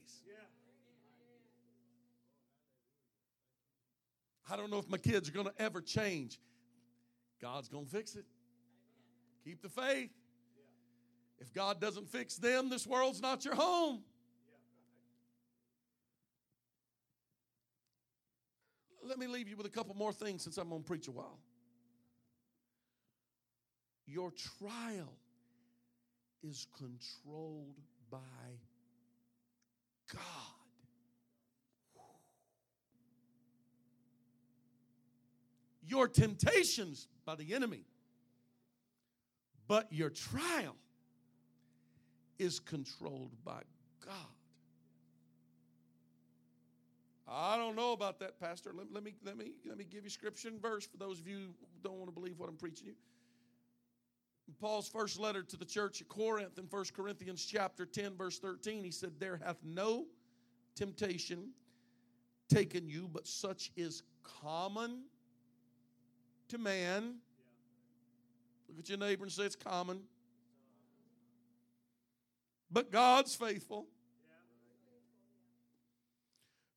I 4.52 4.58
don't 4.58 4.70
know 4.70 4.80
if 4.80 4.90
my 4.90 4.98
kids 4.98 5.30
are 5.30 5.32
going 5.32 5.46
to 5.46 5.54
ever 5.58 5.80
change. 5.80 6.38
God's 7.42 7.70
going 7.70 7.86
to 7.86 7.92
fix 7.92 8.16
it. 8.16 8.26
Keep 9.46 9.62
the 9.62 9.70
faith. 9.70 10.12
If 11.40 11.54
God 11.54 11.80
doesn't 11.80 12.10
fix 12.10 12.36
them, 12.36 12.70
this 12.70 12.86
world's 12.86 13.22
not 13.22 13.46
your 13.46 13.56
home. 13.56 14.02
Let 19.08 19.20
me 19.20 19.28
leave 19.28 19.48
you 19.48 19.56
with 19.56 19.66
a 19.66 19.70
couple 19.70 19.96
more 19.96 20.14
things 20.14 20.44
since 20.44 20.58
I'm 20.58 20.70
going 20.70 20.82
to 20.82 20.88
preach 20.88 21.08
a 21.08 21.12
while. 21.12 21.40
Your 24.06 24.32
trial 24.60 25.14
is 26.44 26.68
controlled 26.78 27.76
by 28.10 28.18
God. 30.12 30.22
Your 35.86 36.08
temptations 36.08 37.08
by 37.26 37.36
the 37.36 37.54
enemy, 37.54 37.86
but 39.68 39.92
your 39.92 40.10
trial 40.10 40.76
is 42.38 42.60
controlled 42.60 43.32
by 43.46 43.62
God. 44.06 44.37
I 47.30 47.58
don't 47.58 47.76
know 47.76 47.92
about 47.92 48.20
that, 48.20 48.40
Pastor. 48.40 48.72
Let, 48.74 48.92
let, 48.94 49.04
me, 49.04 49.14
let, 49.26 49.38
me, 49.38 49.52
let 49.66 49.78
me 49.78 49.84
give 49.84 50.04
you 50.04 50.10
scripture 50.10 50.48
and 50.48 50.62
verse 50.62 50.88
for 50.88 50.98
those 50.98 51.20
of 51.20 51.28
you 51.28 51.38
who 51.38 51.54
don't 51.84 51.98
want 51.98 52.08
to 52.08 52.14
believe 52.14 52.40
what 52.40 52.48
I'm 52.48 52.56
preaching 52.56 52.88
you. 52.88 52.94
Paul's 54.62 54.88
first 54.88 55.20
letter 55.20 55.44
to 55.44 55.58
the 55.58 55.66
church 55.66 56.02
at 56.02 56.08
Corinth 56.08 56.58
in 56.58 56.66
1 56.66 56.86
Corinthians 56.96 57.46
chapter 57.46 57.86
10, 57.86 58.16
verse 58.16 58.40
13, 58.40 58.84
he 58.84 58.92
said, 58.92 59.12
There 59.20 59.40
hath 59.44 59.58
no 59.64 60.06
temptation 60.76 61.50
taken 62.50 62.88
you, 62.88 63.10
but 63.12 63.28
such 63.28 63.72
is 63.76 64.04
common 64.24 65.04
to 66.48 66.58
man. 66.58 67.16
Look 68.70 68.80
at 68.80 68.90
your 68.90 68.98
neighbor 68.98 69.24
and 69.24 69.32
say 69.32 69.44
it's 69.44 69.56
common. 69.56 70.00
But 72.72 72.92
God's 72.92 73.36
faithful 73.36 73.88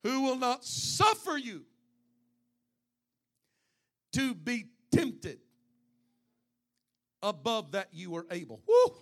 who 0.03 0.23
will 0.23 0.37
not 0.37 0.65
suffer 0.65 1.37
you 1.37 1.65
to 4.13 4.35
be 4.35 4.67
tempted 4.93 5.39
above 7.23 7.73
that 7.73 7.89
you 7.93 8.15
are 8.17 8.27
able. 8.31 8.61
Woo! 8.67 8.95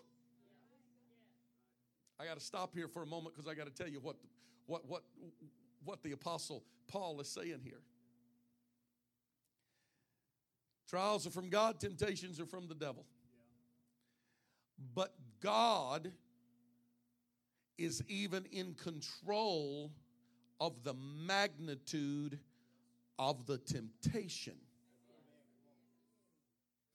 I 2.21 2.25
got 2.25 2.39
to 2.39 2.45
stop 2.45 2.75
here 2.75 2.89
for 2.89 3.03
a 3.03 3.07
moment 3.07 3.37
because 3.37 3.49
I 3.51 3.55
got 3.55 3.67
to 3.67 3.73
tell 3.73 3.91
you 3.91 4.01
what, 4.01 4.17
what, 4.67 4.87
what, 4.89 5.03
what 5.85 6.03
the 6.03 6.13
apostle 6.13 6.65
Paul 6.89 7.21
is 7.21 7.29
saying 7.29 7.61
here. 7.63 7.81
Trials 10.89 11.27
are 11.27 11.31
from 11.31 11.49
God, 11.49 11.79
temptations 11.79 12.41
are 12.41 12.47
from 12.47 12.67
the 12.67 12.75
devil. 12.75 13.05
But 14.95 15.15
God 15.41 16.13
is 17.77 18.03
even 18.09 18.47
in 18.51 18.75
control 18.75 19.93
of 20.61 20.83
the 20.85 20.95
magnitude 20.95 22.39
of 23.19 23.47
the 23.47 23.59
temptation. 23.59 24.55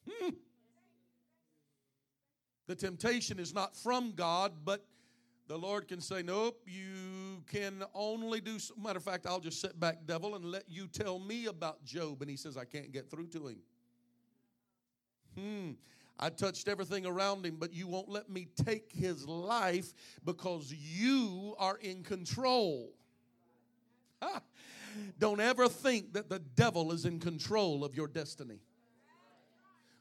Hmm. 0.10 0.30
The 2.68 2.76
temptation 2.76 3.40
is 3.40 3.54
not 3.54 3.76
from 3.76 4.14
God, 4.16 4.54
but 4.64 4.86
the 5.48 5.58
Lord 5.58 5.88
can 5.88 6.00
say, 6.00 6.24
Nope, 6.24 6.62
you 6.66 7.44
can 7.52 7.84
only 7.94 8.40
do. 8.40 8.60
So. 8.60 8.74
Matter 8.82 8.98
of 8.98 9.04
fact, 9.04 9.26
I'll 9.26 9.40
just 9.40 9.60
sit 9.60 9.80
back, 9.80 10.06
devil, 10.06 10.36
and 10.36 10.46
let 10.46 10.64
you 10.70 10.88
tell 10.88 11.20
me 11.20 11.48
about 11.48 11.84
Job. 11.84 12.22
And 12.22 12.30
he 12.30 12.38
says, 12.38 12.58
I 12.58 12.66
can't 12.66 12.92
get 12.92 13.12
through 13.12 13.28
to 13.28 13.48
him. 13.48 13.58
Hmm. 15.38 15.72
I 16.20 16.30
touched 16.30 16.68
everything 16.68 17.06
around 17.06 17.46
him, 17.46 17.58
but 17.60 17.74
you 17.74 17.88
won't 17.88 18.08
let 18.08 18.30
me 18.30 18.48
take 18.66 18.92
his 18.94 19.28
life 19.28 19.94
because 20.24 20.72
you 20.72 21.56
are 21.58 21.78
in 21.78 22.04
control. 22.04 22.94
Don't 25.20 25.40
ever 25.40 25.68
think 25.68 26.14
that 26.14 26.30
the 26.30 26.40
devil 26.40 26.92
is 26.92 27.06
in 27.06 27.20
control 27.20 27.84
of 27.84 27.96
your 27.96 28.08
destiny. 28.08 28.60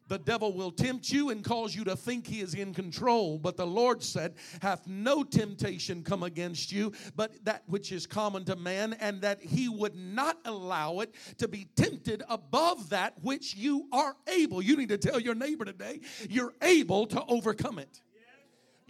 The 0.09 0.19
devil 0.19 0.53
will 0.53 0.73
tempt 0.73 1.11
you 1.11 1.31
and 1.31 1.43
cause 1.43 1.75
you 1.75 1.85
to 1.85 1.97
think 1.97 2.27
he 2.27 2.41
is 2.41 2.55
in 2.55 2.75
control. 2.75 3.39
But 3.39 3.57
the 3.57 3.67
Lord 3.67 4.03
said, 4.03 4.35
Hath 4.61 4.87
no 4.87 5.23
temptation 5.23 6.03
come 6.03 6.23
against 6.23 6.71
you, 6.71 6.93
but 7.17 7.33
that 7.45 7.63
which 7.67 7.93
is 7.93 8.07
common 8.07 8.45
to 8.47 8.57
man, 8.57 8.95
and 9.01 9.23
that 9.23 9.41
he 9.41 9.71
would 9.71 9.95
not 9.95 10.37
allow 10.45 11.01
it 11.01 11.15
to 11.39 11.49
be 11.49 11.69
tempted 11.77 12.23
above 12.29 12.91
that 12.91 13.15
which 13.23 13.55
you 13.55 13.89
are 13.91 14.15
able. 14.27 14.61
You 14.61 14.77
need 14.77 14.91
to 14.91 14.99
tell 14.99 15.19
your 15.19 15.35
neighbor 15.35 15.65
today, 15.65 16.01
you're 16.29 16.53
able 16.61 17.07
to 17.07 17.25
overcome 17.27 17.79
it 17.79 18.03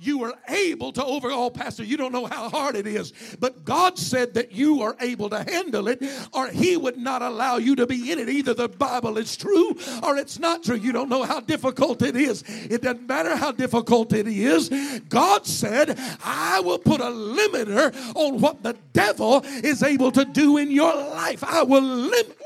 you 0.02 0.24
are 0.24 0.34
able 0.48 0.92
to. 0.92 1.04
Oh, 1.04 1.50
Pastor, 1.50 1.84
you 1.84 1.96
don't 1.96 2.12
know 2.12 2.26
how 2.26 2.48
hard 2.48 2.74
it 2.74 2.86
is. 2.86 3.12
But 3.38 3.64
God 3.64 3.98
said 3.98 4.34
that 4.34 4.52
you 4.52 4.82
are 4.82 4.96
able 5.00 5.30
to 5.30 5.42
handle 5.42 5.88
it, 5.88 6.02
or 6.32 6.48
He 6.48 6.76
would 6.76 6.96
not 6.96 7.22
allow 7.22 7.56
you 7.56 7.76
to 7.76 7.86
be 7.86 8.10
in 8.10 8.18
it. 8.18 8.28
Either 8.28 8.54
the 8.54 8.68
Bible 8.68 9.18
is 9.18 9.36
true 9.36 9.76
or 10.02 10.16
it's 10.16 10.38
not 10.38 10.62
true. 10.64 10.76
You 10.76 10.92
don't 10.92 11.08
know 11.08 11.22
how 11.22 11.40
difficult 11.40 12.02
it 12.02 12.16
is. 12.16 12.42
It 12.46 12.82
doesn't 12.82 13.06
matter 13.06 13.36
how 13.36 13.52
difficult 13.52 14.12
it 14.12 14.26
is. 14.26 14.68
God 15.08 15.46
said, 15.46 15.98
I 16.24 16.60
will 16.60 16.78
put 16.78 17.00
a 17.00 17.04
limiter 17.04 17.94
on 18.16 18.40
what 18.40 18.62
the 18.62 18.76
devil 18.92 19.42
is 19.44 19.82
able 19.82 20.10
to 20.12 20.24
do 20.24 20.56
in 20.56 20.70
your 20.70 20.94
life. 20.94 21.44
I 21.44 21.62
will 21.62 21.82
limit. 21.82 22.38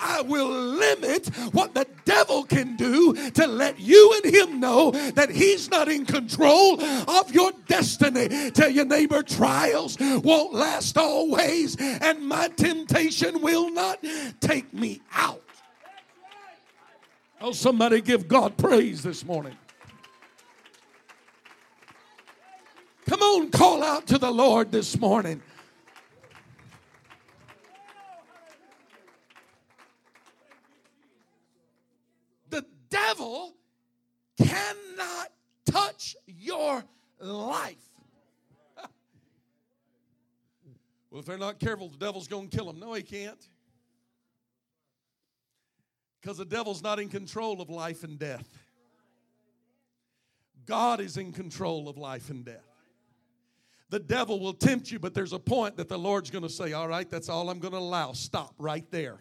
I 0.00 0.22
will 0.22 0.48
limit 0.48 1.28
what 1.52 1.74
the 1.74 1.86
devil 2.04 2.44
can 2.44 2.76
do 2.76 3.14
to 3.30 3.46
let 3.46 3.78
you 3.78 4.20
and 4.22 4.34
him 4.34 4.60
know 4.60 4.90
that 4.90 5.30
he's 5.30 5.70
not 5.70 5.88
in 5.88 6.06
control 6.06 6.80
of 6.82 7.32
your 7.34 7.52
destiny. 7.66 8.50
Tell 8.50 8.70
your 8.70 8.84
neighbor, 8.84 9.22
trials 9.22 9.98
won't 10.00 10.54
last 10.54 10.96
always, 10.96 11.76
and 11.76 12.26
my 12.26 12.48
temptation 12.48 13.40
will 13.40 13.70
not 13.70 14.04
take 14.40 14.72
me 14.72 15.00
out. 15.12 15.42
Oh, 17.40 17.52
somebody 17.52 18.00
give 18.00 18.26
God 18.26 18.56
praise 18.56 19.02
this 19.02 19.24
morning. 19.24 19.56
Come 23.08 23.22
on, 23.22 23.50
call 23.50 23.82
out 23.82 24.06
to 24.08 24.18
the 24.18 24.30
Lord 24.30 24.70
this 24.70 24.98
morning. 24.98 25.40
Devil 32.90 33.54
cannot 34.40 35.32
touch 35.66 36.16
your 36.26 36.84
life. 37.20 37.76
well, 41.10 41.20
if 41.20 41.26
they're 41.26 41.38
not 41.38 41.58
careful, 41.58 41.88
the 41.88 41.98
devil's 41.98 42.28
going 42.28 42.48
to 42.48 42.56
kill 42.56 42.66
them. 42.66 42.78
No, 42.78 42.94
he 42.94 43.02
can't. 43.02 43.48
Because 46.20 46.38
the 46.38 46.44
devil's 46.44 46.82
not 46.82 46.98
in 46.98 47.08
control 47.08 47.60
of 47.60 47.70
life 47.70 48.04
and 48.04 48.18
death. 48.18 48.46
God 50.66 51.00
is 51.00 51.16
in 51.16 51.32
control 51.32 51.88
of 51.88 51.96
life 51.96 52.28
and 52.28 52.44
death. 52.44 52.64
The 53.90 53.98
devil 53.98 54.38
will 54.38 54.52
tempt 54.52 54.90
you, 54.90 54.98
but 54.98 55.14
there's 55.14 55.32
a 55.32 55.38
point 55.38 55.76
that 55.78 55.88
the 55.88 55.98
Lord's 55.98 56.30
going 56.30 56.42
to 56.42 56.50
say, 56.50 56.74
All 56.74 56.88
right, 56.88 57.08
that's 57.08 57.30
all 57.30 57.48
I'm 57.48 57.58
going 57.58 57.72
to 57.72 57.78
allow. 57.78 58.12
Stop 58.12 58.54
right 58.58 58.84
there. 58.90 59.20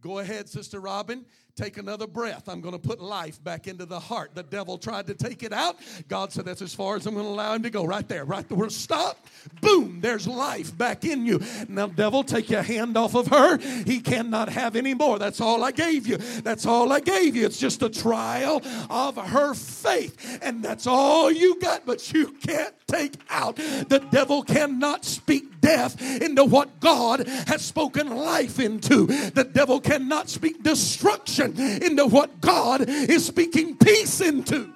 Go 0.00 0.20
ahead, 0.20 0.48
Sister 0.48 0.80
Robin. 0.80 1.26
Take 1.60 1.76
another 1.76 2.06
breath. 2.06 2.48
I'm 2.48 2.62
going 2.62 2.72
to 2.72 2.78
put 2.78 3.02
life 3.02 3.44
back 3.44 3.68
into 3.68 3.84
the 3.84 4.00
heart. 4.00 4.30
The 4.32 4.42
devil 4.42 4.78
tried 4.78 5.06
to 5.08 5.14
take 5.14 5.42
it 5.42 5.52
out. 5.52 5.76
God 6.08 6.32
said, 6.32 6.46
That's 6.46 6.62
as 6.62 6.74
far 6.74 6.96
as 6.96 7.04
I'm 7.04 7.12
going 7.12 7.26
to 7.26 7.30
allow 7.30 7.52
him 7.52 7.62
to 7.64 7.68
go. 7.68 7.84
Right 7.84 8.08
there, 8.08 8.24
right 8.24 8.48
there. 8.48 8.70
Stop. 8.70 9.26
Boom. 9.60 10.00
There's 10.00 10.26
life 10.26 10.76
back 10.78 11.04
in 11.04 11.26
you. 11.26 11.42
Now, 11.68 11.88
devil, 11.88 12.24
take 12.24 12.48
your 12.48 12.62
hand 12.62 12.96
off 12.96 13.14
of 13.14 13.26
her. 13.26 13.58
He 13.84 14.00
cannot 14.00 14.48
have 14.48 14.74
any 14.74 14.94
more. 14.94 15.18
That's 15.18 15.38
all 15.38 15.62
I 15.62 15.70
gave 15.70 16.06
you. 16.06 16.16
That's 16.16 16.64
all 16.64 16.94
I 16.94 17.00
gave 17.00 17.36
you. 17.36 17.44
It's 17.44 17.58
just 17.58 17.82
a 17.82 17.90
trial 17.90 18.62
of 18.88 19.18
her 19.18 19.52
faith. 19.52 20.38
And 20.40 20.64
that's 20.64 20.86
all 20.86 21.30
you 21.30 21.60
got, 21.60 21.84
but 21.84 22.10
you 22.14 22.28
can't 22.40 22.74
take 22.86 23.16
out. 23.28 23.56
The 23.56 24.02
devil 24.10 24.42
cannot 24.42 25.04
speak 25.04 25.60
death 25.60 26.00
into 26.22 26.44
what 26.44 26.80
God 26.80 27.26
has 27.46 27.62
spoken 27.62 28.08
life 28.08 28.58
into. 28.58 29.06
The 29.06 29.44
devil 29.44 29.78
cannot 29.78 30.30
speak 30.30 30.62
destruction 30.62 31.49
into 31.58 32.06
what 32.06 32.40
God 32.40 32.88
is 32.88 33.26
speaking 33.26 33.76
peace 33.76 34.20
into. 34.20 34.72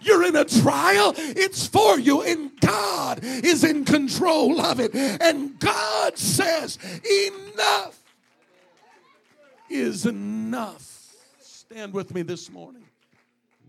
You're 0.00 0.24
in 0.24 0.36
a 0.36 0.44
trial, 0.44 1.14
it's 1.16 1.66
for 1.66 1.98
you, 1.98 2.22
and 2.22 2.50
God 2.60 3.20
is 3.22 3.64
in 3.64 3.84
control 3.84 4.60
of 4.60 4.78
it. 4.80 4.94
And 4.94 5.58
God 5.58 6.16
says, 6.16 6.78
Enough 7.28 7.98
is 9.68 10.06
enough. 10.06 11.14
Stand 11.40 11.92
with 11.92 12.14
me 12.14 12.22
this 12.22 12.50
morning. 12.50 12.84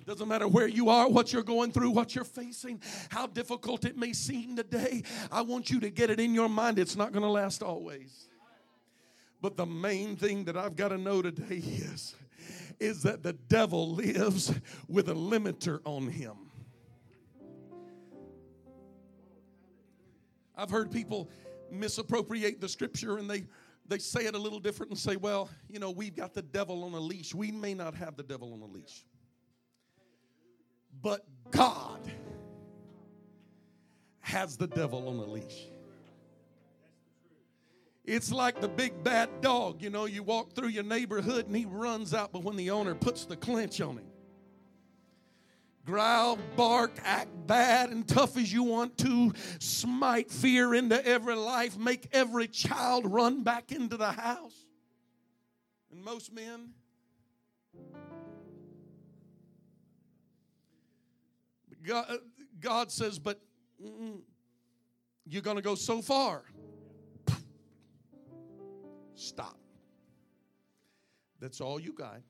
Doesn't 0.05 0.27
matter 0.27 0.47
where 0.47 0.67
you 0.67 0.89
are, 0.89 1.07
what 1.07 1.31
you're 1.31 1.43
going 1.43 1.71
through, 1.71 1.91
what 1.91 2.15
you're 2.15 2.23
facing, 2.23 2.81
how 3.09 3.27
difficult 3.27 3.85
it 3.85 3.97
may 3.97 4.13
seem 4.13 4.55
today. 4.55 5.03
I 5.31 5.41
want 5.41 5.69
you 5.69 5.79
to 5.79 5.89
get 5.89 6.09
it 6.09 6.19
in 6.19 6.33
your 6.33 6.49
mind. 6.49 6.79
It's 6.79 6.95
not 6.95 7.11
going 7.11 7.23
to 7.23 7.29
last 7.29 7.61
always. 7.61 8.27
But 9.41 9.57
the 9.57 9.65
main 9.65 10.15
thing 10.15 10.45
that 10.45 10.55
I've 10.55 10.75
got 10.75 10.89
to 10.89 10.97
know 10.97 11.21
today 11.21 11.55
is, 11.55 12.15
is 12.79 13.03
that 13.03 13.23
the 13.23 13.33
devil 13.33 13.91
lives 13.93 14.53
with 14.87 15.09
a 15.09 15.13
limiter 15.13 15.79
on 15.83 16.07
him. 16.07 16.35
I've 20.55 20.69
heard 20.69 20.91
people 20.91 21.29
misappropriate 21.71 22.61
the 22.61 22.69
scripture 22.69 23.17
and 23.17 23.29
they 23.29 23.45
they 23.87 23.97
say 23.97 24.21
it 24.21 24.35
a 24.35 24.37
little 24.37 24.59
different 24.59 24.91
and 24.91 24.99
say, 24.99 25.17
well, 25.17 25.49
you 25.67 25.77
know, 25.77 25.91
we've 25.91 26.15
got 26.15 26.33
the 26.33 26.41
devil 26.41 26.85
on 26.85 26.93
a 26.93 26.99
leash. 26.99 27.35
We 27.35 27.51
may 27.51 27.73
not 27.73 27.93
have 27.95 28.15
the 28.15 28.23
devil 28.23 28.53
on 28.53 28.61
a 28.61 28.65
leash. 28.65 29.03
But 31.01 31.25
God 31.49 31.99
has 34.21 34.55
the 34.55 34.67
devil 34.67 35.09
on 35.09 35.17
a 35.17 35.25
leash. 35.25 35.70
It's 38.03 38.31
like 38.31 38.61
the 38.61 38.67
big 38.67 39.03
bad 39.03 39.29
dog. 39.41 39.81
You 39.81 39.89
know, 39.89 40.05
you 40.05 40.23
walk 40.23 40.53
through 40.53 40.69
your 40.69 40.83
neighborhood 40.83 41.47
and 41.47 41.55
he 41.55 41.65
runs 41.65 42.13
out, 42.13 42.31
but 42.31 42.43
when 42.43 42.55
the 42.55 42.71
owner 42.71 42.95
puts 42.95 43.25
the 43.25 43.35
clinch 43.35 43.79
on 43.79 43.97
him, 43.97 44.07
growl, 45.85 46.39
bark, 46.55 46.97
act 47.03 47.29
bad 47.45 47.91
and 47.91 48.07
tough 48.07 48.37
as 48.37 48.51
you 48.51 48.63
want 48.63 48.97
to, 48.99 49.33
smite 49.59 50.31
fear 50.31 50.73
into 50.73 51.05
every 51.05 51.35
life, 51.35 51.77
make 51.77 52.07
every 52.11 52.47
child 52.47 53.05
run 53.05 53.43
back 53.43 53.71
into 53.71 53.97
the 53.97 54.11
house. 54.11 54.65
And 55.91 56.03
most 56.03 56.33
men, 56.33 56.69
God, 61.85 62.05
uh, 62.09 62.17
God 62.59 62.91
says, 62.91 63.19
but 63.19 63.39
you're 65.25 65.41
going 65.41 65.57
to 65.57 65.61
go 65.63 65.75
so 65.75 66.01
far. 66.01 66.43
Stop. 69.21 69.55
That's 71.39 71.61
all 71.61 71.79
you 71.79 71.93
got. 71.93 72.21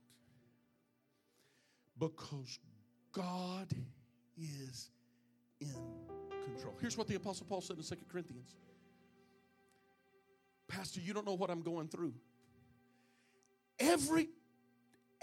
Because 1.98 2.60
God 3.14 3.68
is 4.38 4.90
in 5.62 5.70
control. 6.44 6.76
Here's 6.82 6.98
what 6.98 7.08
the 7.08 7.16
Apostle 7.16 7.46
Paul 7.48 7.62
said 7.62 7.78
in 7.78 7.84
2 7.84 7.96
Corinthians 8.12 8.56
Pastor, 10.68 11.00
you 11.00 11.14
don't 11.14 11.26
know 11.26 11.34
what 11.34 11.50
I'm 11.50 11.62
going 11.62 11.88
through. 11.88 12.14
Every 13.80 14.30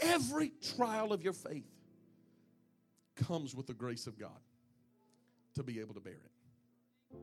every 0.01 0.53
trial 0.77 1.12
of 1.12 1.23
your 1.23 1.33
faith 1.33 1.71
comes 3.16 3.55
with 3.55 3.66
the 3.66 3.75
grace 3.75 4.07
of 4.07 4.19
God 4.19 4.41
to 5.55 5.62
be 5.62 5.81
able 5.81 5.95
to 5.95 6.01
bear 6.01 6.14
it. 6.14 7.19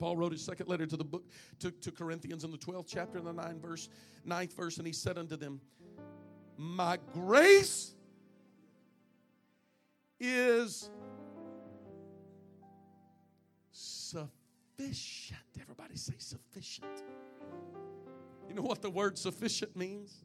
Paul 0.00 0.16
wrote 0.16 0.32
his 0.32 0.42
second 0.42 0.66
letter 0.66 0.86
to 0.86 0.96
the 0.96 1.04
book 1.04 1.24
to, 1.60 1.70
to 1.70 1.92
Corinthians 1.92 2.42
in 2.42 2.50
the 2.50 2.58
12th 2.58 2.86
chapter 2.88 3.18
in 3.18 3.24
the 3.24 3.34
9th 3.34 3.60
verse, 3.60 3.88
9th 4.26 4.54
verse, 4.54 4.78
and 4.78 4.86
he 4.86 4.94
said 4.94 5.18
unto 5.18 5.36
them, 5.36 5.60
My 6.56 6.98
grace 7.12 7.92
is 10.18 10.88
sufficient. 13.70 15.38
Everybody 15.60 15.96
say 15.96 16.14
sufficient. 16.16 17.04
You 18.48 18.54
know 18.54 18.62
what 18.62 18.80
the 18.80 18.90
word 18.90 19.18
sufficient 19.18 19.76
means? 19.76 20.24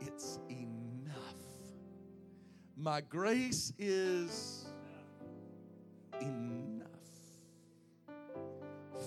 It's 0.00 0.38
enough. 0.48 1.14
My 2.74 3.02
grace 3.02 3.74
is 3.78 4.59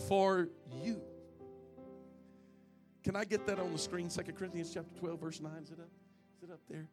for 0.07 0.49
you. 0.81 1.01
Can 3.03 3.15
I 3.15 3.25
get 3.25 3.45
that 3.47 3.59
on 3.59 3.71
the 3.71 3.77
screen? 3.77 4.09
Second 4.09 4.35
Corinthians 4.35 4.71
chapter 4.73 4.93
12, 4.95 5.19
verse 5.19 5.41
9. 5.41 5.51
Is 5.61 5.71
it 5.71 5.79
up? 5.79 5.89
Is 6.37 6.49
it 6.49 6.53
up 6.53 6.59
there? 6.69 6.87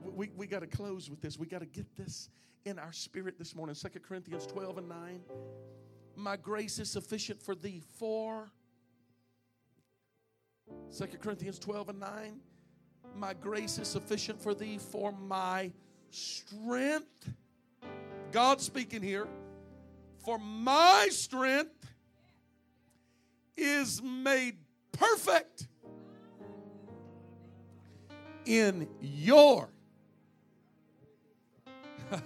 We, 0.00 0.30
we 0.36 0.46
got 0.46 0.60
to 0.60 0.66
close 0.66 1.10
with 1.10 1.20
this. 1.20 1.38
We 1.38 1.46
got 1.46 1.60
to 1.60 1.66
get 1.66 1.86
this 1.96 2.30
in 2.64 2.78
our 2.78 2.92
spirit 2.92 3.38
this 3.38 3.54
morning. 3.54 3.74
Second 3.74 4.02
Corinthians 4.02 4.46
12 4.46 4.78
and 4.78 4.88
9. 4.88 5.20
My 6.14 6.36
grace 6.36 6.78
is 6.78 6.90
sufficient 6.90 7.42
for 7.42 7.54
thee 7.54 7.82
for. 7.98 8.50
Second 10.90 11.20
Corinthians 11.20 11.58
12 11.58 11.90
and 11.90 12.00
9. 12.00 12.40
My 13.14 13.34
grace 13.34 13.78
is 13.78 13.88
sufficient 13.88 14.40
for 14.40 14.54
thee 14.54 14.78
for 14.78 15.12
my 15.12 15.72
strength. 16.10 17.30
God 18.32 18.60
speaking 18.60 19.02
here. 19.02 19.26
For 20.26 20.38
my 20.40 21.06
strength 21.12 21.86
is 23.56 24.02
made 24.02 24.56
perfect 24.90 25.68
in 28.44 28.88
your. 29.00 29.68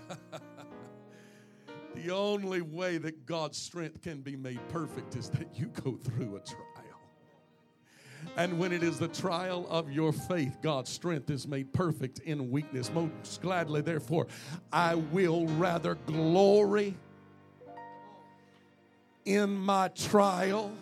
the 1.94 2.11
only 2.11 2.62
way 2.62 2.96
that 2.96 3.26
God's 3.26 3.59
strength 3.59 4.01
can 4.01 4.22
be 4.22 4.34
made 4.34 4.66
perfect 4.70 5.14
is 5.14 5.28
that 5.30 5.55
you 5.55 5.66
go 5.66 5.98
through 5.98 6.36
a 6.36 6.40
trial. 6.40 6.57
And 8.38 8.59
when 8.59 8.72
it 8.72 8.82
is 8.82 8.98
the 8.98 9.09
trial 9.09 9.66
of 9.68 9.92
your 9.92 10.14
faith, 10.14 10.57
God's 10.62 10.88
strength 10.88 11.28
is 11.28 11.46
made 11.46 11.70
perfect 11.74 12.20
in 12.20 12.51
weakness. 12.51 12.90
Most 12.94 13.42
gladly, 13.42 13.82
therefore, 13.82 14.26
I 14.72 14.94
will 14.94 15.46
rather 15.48 15.96
glory 16.07 16.96
in 19.24 19.54
my 19.56 19.88
trial 19.88 20.72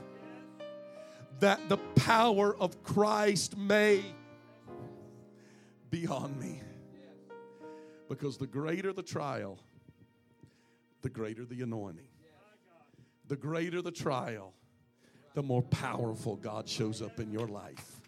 that 1.41 1.69
the 1.69 1.77
power 1.95 2.57
of 2.57 2.83
Christ 2.83 3.57
may 3.57 4.03
be 5.91 6.07
on 6.07 6.39
me. 6.39 6.61
Because 8.09 8.39
the 8.39 8.47
greater 8.47 8.93
the 8.93 9.03
trial, 9.03 9.59
the 11.03 11.09
greater 11.09 11.45
the 11.45 11.63
anointing. 11.63 12.09
The 13.29 13.37
greater 13.37 13.83
the 13.83 13.91
trial, 13.91 14.55
the 15.35 15.43
more 15.43 15.63
powerful 15.63 16.37
God 16.37 16.69
shows 16.69 17.03
up 17.03 17.21
in 17.21 17.31
your 17.31 17.47
life. 17.47 18.01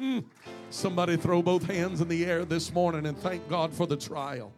Mm. 0.00 0.24
Somebody 0.70 1.16
throw 1.16 1.42
both 1.42 1.64
hands 1.64 2.00
in 2.00 2.08
the 2.08 2.24
air 2.24 2.44
this 2.44 2.72
morning 2.72 3.06
and 3.06 3.18
thank 3.18 3.46
God 3.48 3.74
for 3.74 3.86
the 3.86 3.96
trial. 3.96 4.52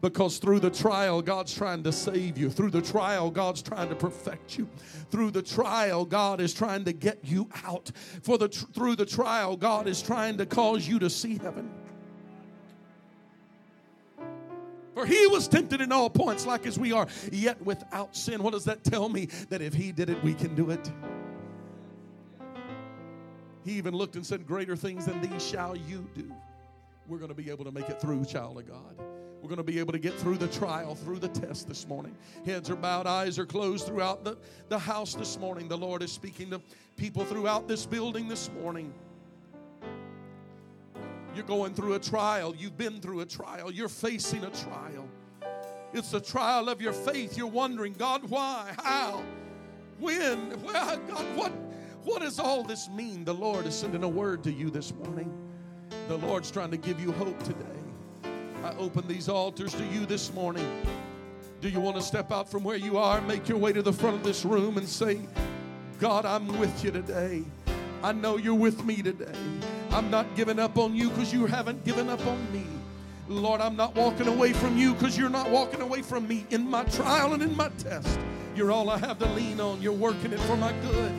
Because 0.00 0.38
through 0.38 0.60
the 0.60 0.70
trial, 0.70 1.22
God's 1.22 1.54
trying 1.54 1.82
to 1.84 1.92
save 1.92 2.36
you. 2.36 2.50
Through 2.50 2.70
the 2.70 2.82
trial, 2.82 3.30
God's 3.30 3.62
trying 3.62 3.88
to 3.88 3.94
perfect 3.94 4.58
you. 4.58 4.68
Through 5.10 5.30
the 5.30 5.42
trial, 5.42 6.04
God 6.04 6.40
is 6.40 6.52
trying 6.52 6.84
to 6.84 6.92
get 6.92 7.18
you 7.22 7.48
out. 7.64 7.90
For 8.22 8.38
the 8.38 8.48
tr- 8.48 8.66
through 8.74 8.96
the 8.96 9.06
trial, 9.06 9.56
God 9.56 9.86
is 9.86 10.02
trying 10.02 10.38
to 10.38 10.46
cause 10.46 10.86
you 10.86 10.98
to 10.98 11.08
see 11.08 11.38
heaven. 11.38 11.70
For 14.94 15.04
he 15.04 15.26
was 15.26 15.48
tempted 15.48 15.80
in 15.80 15.90
all 15.90 16.08
points, 16.08 16.46
like 16.46 16.66
as 16.66 16.78
we 16.78 16.92
are, 16.92 17.08
yet 17.32 17.60
without 17.64 18.14
sin. 18.14 18.42
What 18.42 18.52
does 18.52 18.64
that 18.64 18.84
tell 18.84 19.08
me? 19.08 19.26
That 19.48 19.60
if 19.60 19.74
he 19.74 19.90
did 19.90 20.08
it, 20.08 20.22
we 20.22 20.34
can 20.34 20.54
do 20.54 20.70
it. 20.70 20.90
He 23.64 23.72
even 23.72 23.94
looked 23.94 24.14
and 24.14 24.24
said, 24.24 24.46
Greater 24.46 24.76
things 24.76 25.06
than 25.06 25.20
these 25.20 25.44
shall 25.44 25.76
you 25.76 26.08
do. 26.14 26.32
We're 27.08 27.18
going 27.18 27.30
to 27.30 27.34
be 27.34 27.50
able 27.50 27.64
to 27.64 27.72
make 27.72 27.88
it 27.88 28.00
through, 28.00 28.24
child 28.24 28.58
of 28.58 28.68
God. 28.68 29.13
We're 29.44 29.48
going 29.48 29.58
to 29.58 29.62
be 29.62 29.78
able 29.78 29.92
to 29.92 29.98
get 29.98 30.14
through 30.14 30.38
the 30.38 30.48
trial, 30.48 30.94
through 30.94 31.18
the 31.18 31.28
test 31.28 31.68
this 31.68 31.86
morning. 31.86 32.16
Heads 32.46 32.70
are 32.70 32.76
bowed, 32.76 33.06
eyes 33.06 33.38
are 33.38 33.44
closed 33.44 33.86
throughout 33.86 34.24
the, 34.24 34.38
the 34.70 34.78
house 34.78 35.12
this 35.12 35.38
morning. 35.38 35.68
The 35.68 35.76
Lord 35.76 36.02
is 36.02 36.10
speaking 36.10 36.48
to 36.48 36.62
people 36.96 37.26
throughout 37.26 37.68
this 37.68 37.84
building 37.84 38.26
this 38.26 38.50
morning. 38.62 38.90
You're 41.34 41.44
going 41.44 41.74
through 41.74 41.92
a 41.92 41.98
trial. 41.98 42.56
You've 42.56 42.78
been 42.78 43.02
through 43.02 43.20
a 43.20 43.26
trial. 43.26 43.70
You're 43.70 43.90
facing 43.90 44.44
a 44.44 44.50
trial. 44.50 45.06
It's 45.92 46.10
the 46.10 46.22
trial 46.22 46.70
of 46.70 46.80
your 46.80 46.94
faith. 46.94 47.36
You're 47.36 47.46
wondering, 47.46 47.92
God, 47.92 48.22
why? 48.30 48.72
How? 48.78 49.22
When? 49.98 50.58
Well, 50.62 50.96
God, 51.06 51.36
what, 51.36 51.52
what 52.02 52.22
does 52.22 52.38
all 52.38 52.62
this 52.62 52.88
mean? 52.88 53.26
The 53.26 53.34
Lord 53.34 53.66
is 53.66 53.74
sending 53.74 54.04
a 54.04 54.08
word 54.08 54.42
to 54.44 54.50
you 54.50 54.70
this 54.70 54.94
morning. 54.94 55.30
The 56.08 56.16
Lord's 56.16 56.50
trying 56.50 56.70
to 56.70 56.78
give 56.78 56.98
you 56.98 57.12
hope 57.12 57.38
today. 57.42 57.83
I 58.64 58.74
open 58.78 59.06
these 59.06 59.28
altars 59.28 59.74
to 59.74 59.84
you 59.84 60.06
this 60.06 60.32
morning. 60.32 60.66
Do 61.60 61.68
you 61.68 61.80
want 61.80 61.96
to 61.96 62.02
step 62.02 62.32
out 62.32 62.50
from 62.50 62.64
where 62.64 62.78
you 62.78 62.96
are, 62.96 63.20
make 63.20 63.46
your 63.46 63.58
way 63.58 63.74
to 63.74 63.82
the 63.82 63.92
front 63.92 64.16
of 64.16 64.22
this 64.22 64.42
room, 64.42 64.78
and 64.78 64.88
say, 64.88 65.20
God, 66.00 66.24
I'm 66.24 66.48
with 66.58 66.82
you 66.82 66.90
today. 66.90 67.44
I 68.02 68.12
know 68.12 68.38
you're 68.38 68.54
with 68.54 68.82
me 68.82 69.02
today. 69.02 69.38
I'm 69.90 70.10
not 70.10 70.34
giving 70.34 70.58
up 70.58 70.78
on 70.78 70.94
you 70.94 71.10
because 71.10 71.30
you 71.30 71.44
haven't 71.44 71.84
given 71.84 72.08
up 72.08 72.26
on 72.26 72.52
me. 72.54 72.64
Lord, 73.28 73.60
I'm 73.60 73.76
not 73.76 73.94
walking 73.94 74.28
away 74.28 74.54
from 74.54 74.78
you 74.78 74.94
because 74.94 75.18
you're 75.18 75.28
not 75.28 75.50
walking 75.50 75.82
away 75.82 76.00
from 76.00 76.26
me 76.26 76.46
in 76.48 76.66
my 76.66 76.84
trial 76.84 77.34
and 77.34 77.42
in 77.42 77.54
my 77.54 77.68
test. 77.76 78.18
You're 78.56 78.72
all 78.72 78.88
I 78.88 78.96
have 78.96 79.18
to 79.18 79.26
lean 79.34 79.60
on. 79.60 79.82
You're 79.82 79.92
working 79.92 80.32
it 80.32 80.40
for 80.40 80.56
my 80.56 80.72
good. 80.80 81.12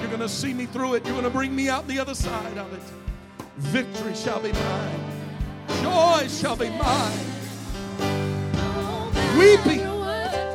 You're 0.00 0.08
going 0.08 0.20
to 0.20 0.28
see 0.28 0.54
me 0.54 0.66
through 0.66 0.94
it. 0.94 1.04
You're 1.04 1.14
going 1.14 1.24
to 1.24 1.30
bring 1.30 1.54
me 1.54 1.68
out 1.68 1.88
the 1.88 1.98
other 1.98 2.14
side 2.14 2.58
of 2.58 2.72
it. 2.72 2.82
Victory 3.56 4.14
shall 4.14 4.40
be 4.40 4.52
mine 4.52 5.21
joy 5.82 6.28
shall 6.28 6.56
be 6.56 6.70
mine. 6.70 7.26
Weeping 9.36 9.80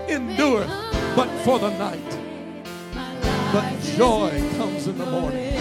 endureth 0.08 0.70
but 1.16 1.30
for 1.44 1.60
the 1.60 1.70
night. 1.78 2.18
But 3.52 3.82
joy 3.98 4.30
comes 4.58 4.88
in 4.88 4.98
the 4.98 5.06
morning. 5.06 5.58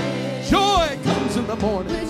Joy 0.49 0.99
comes 1.03 1.37
in 1.37 1.47
the 1.47 1.57
morning. 1.57 2.07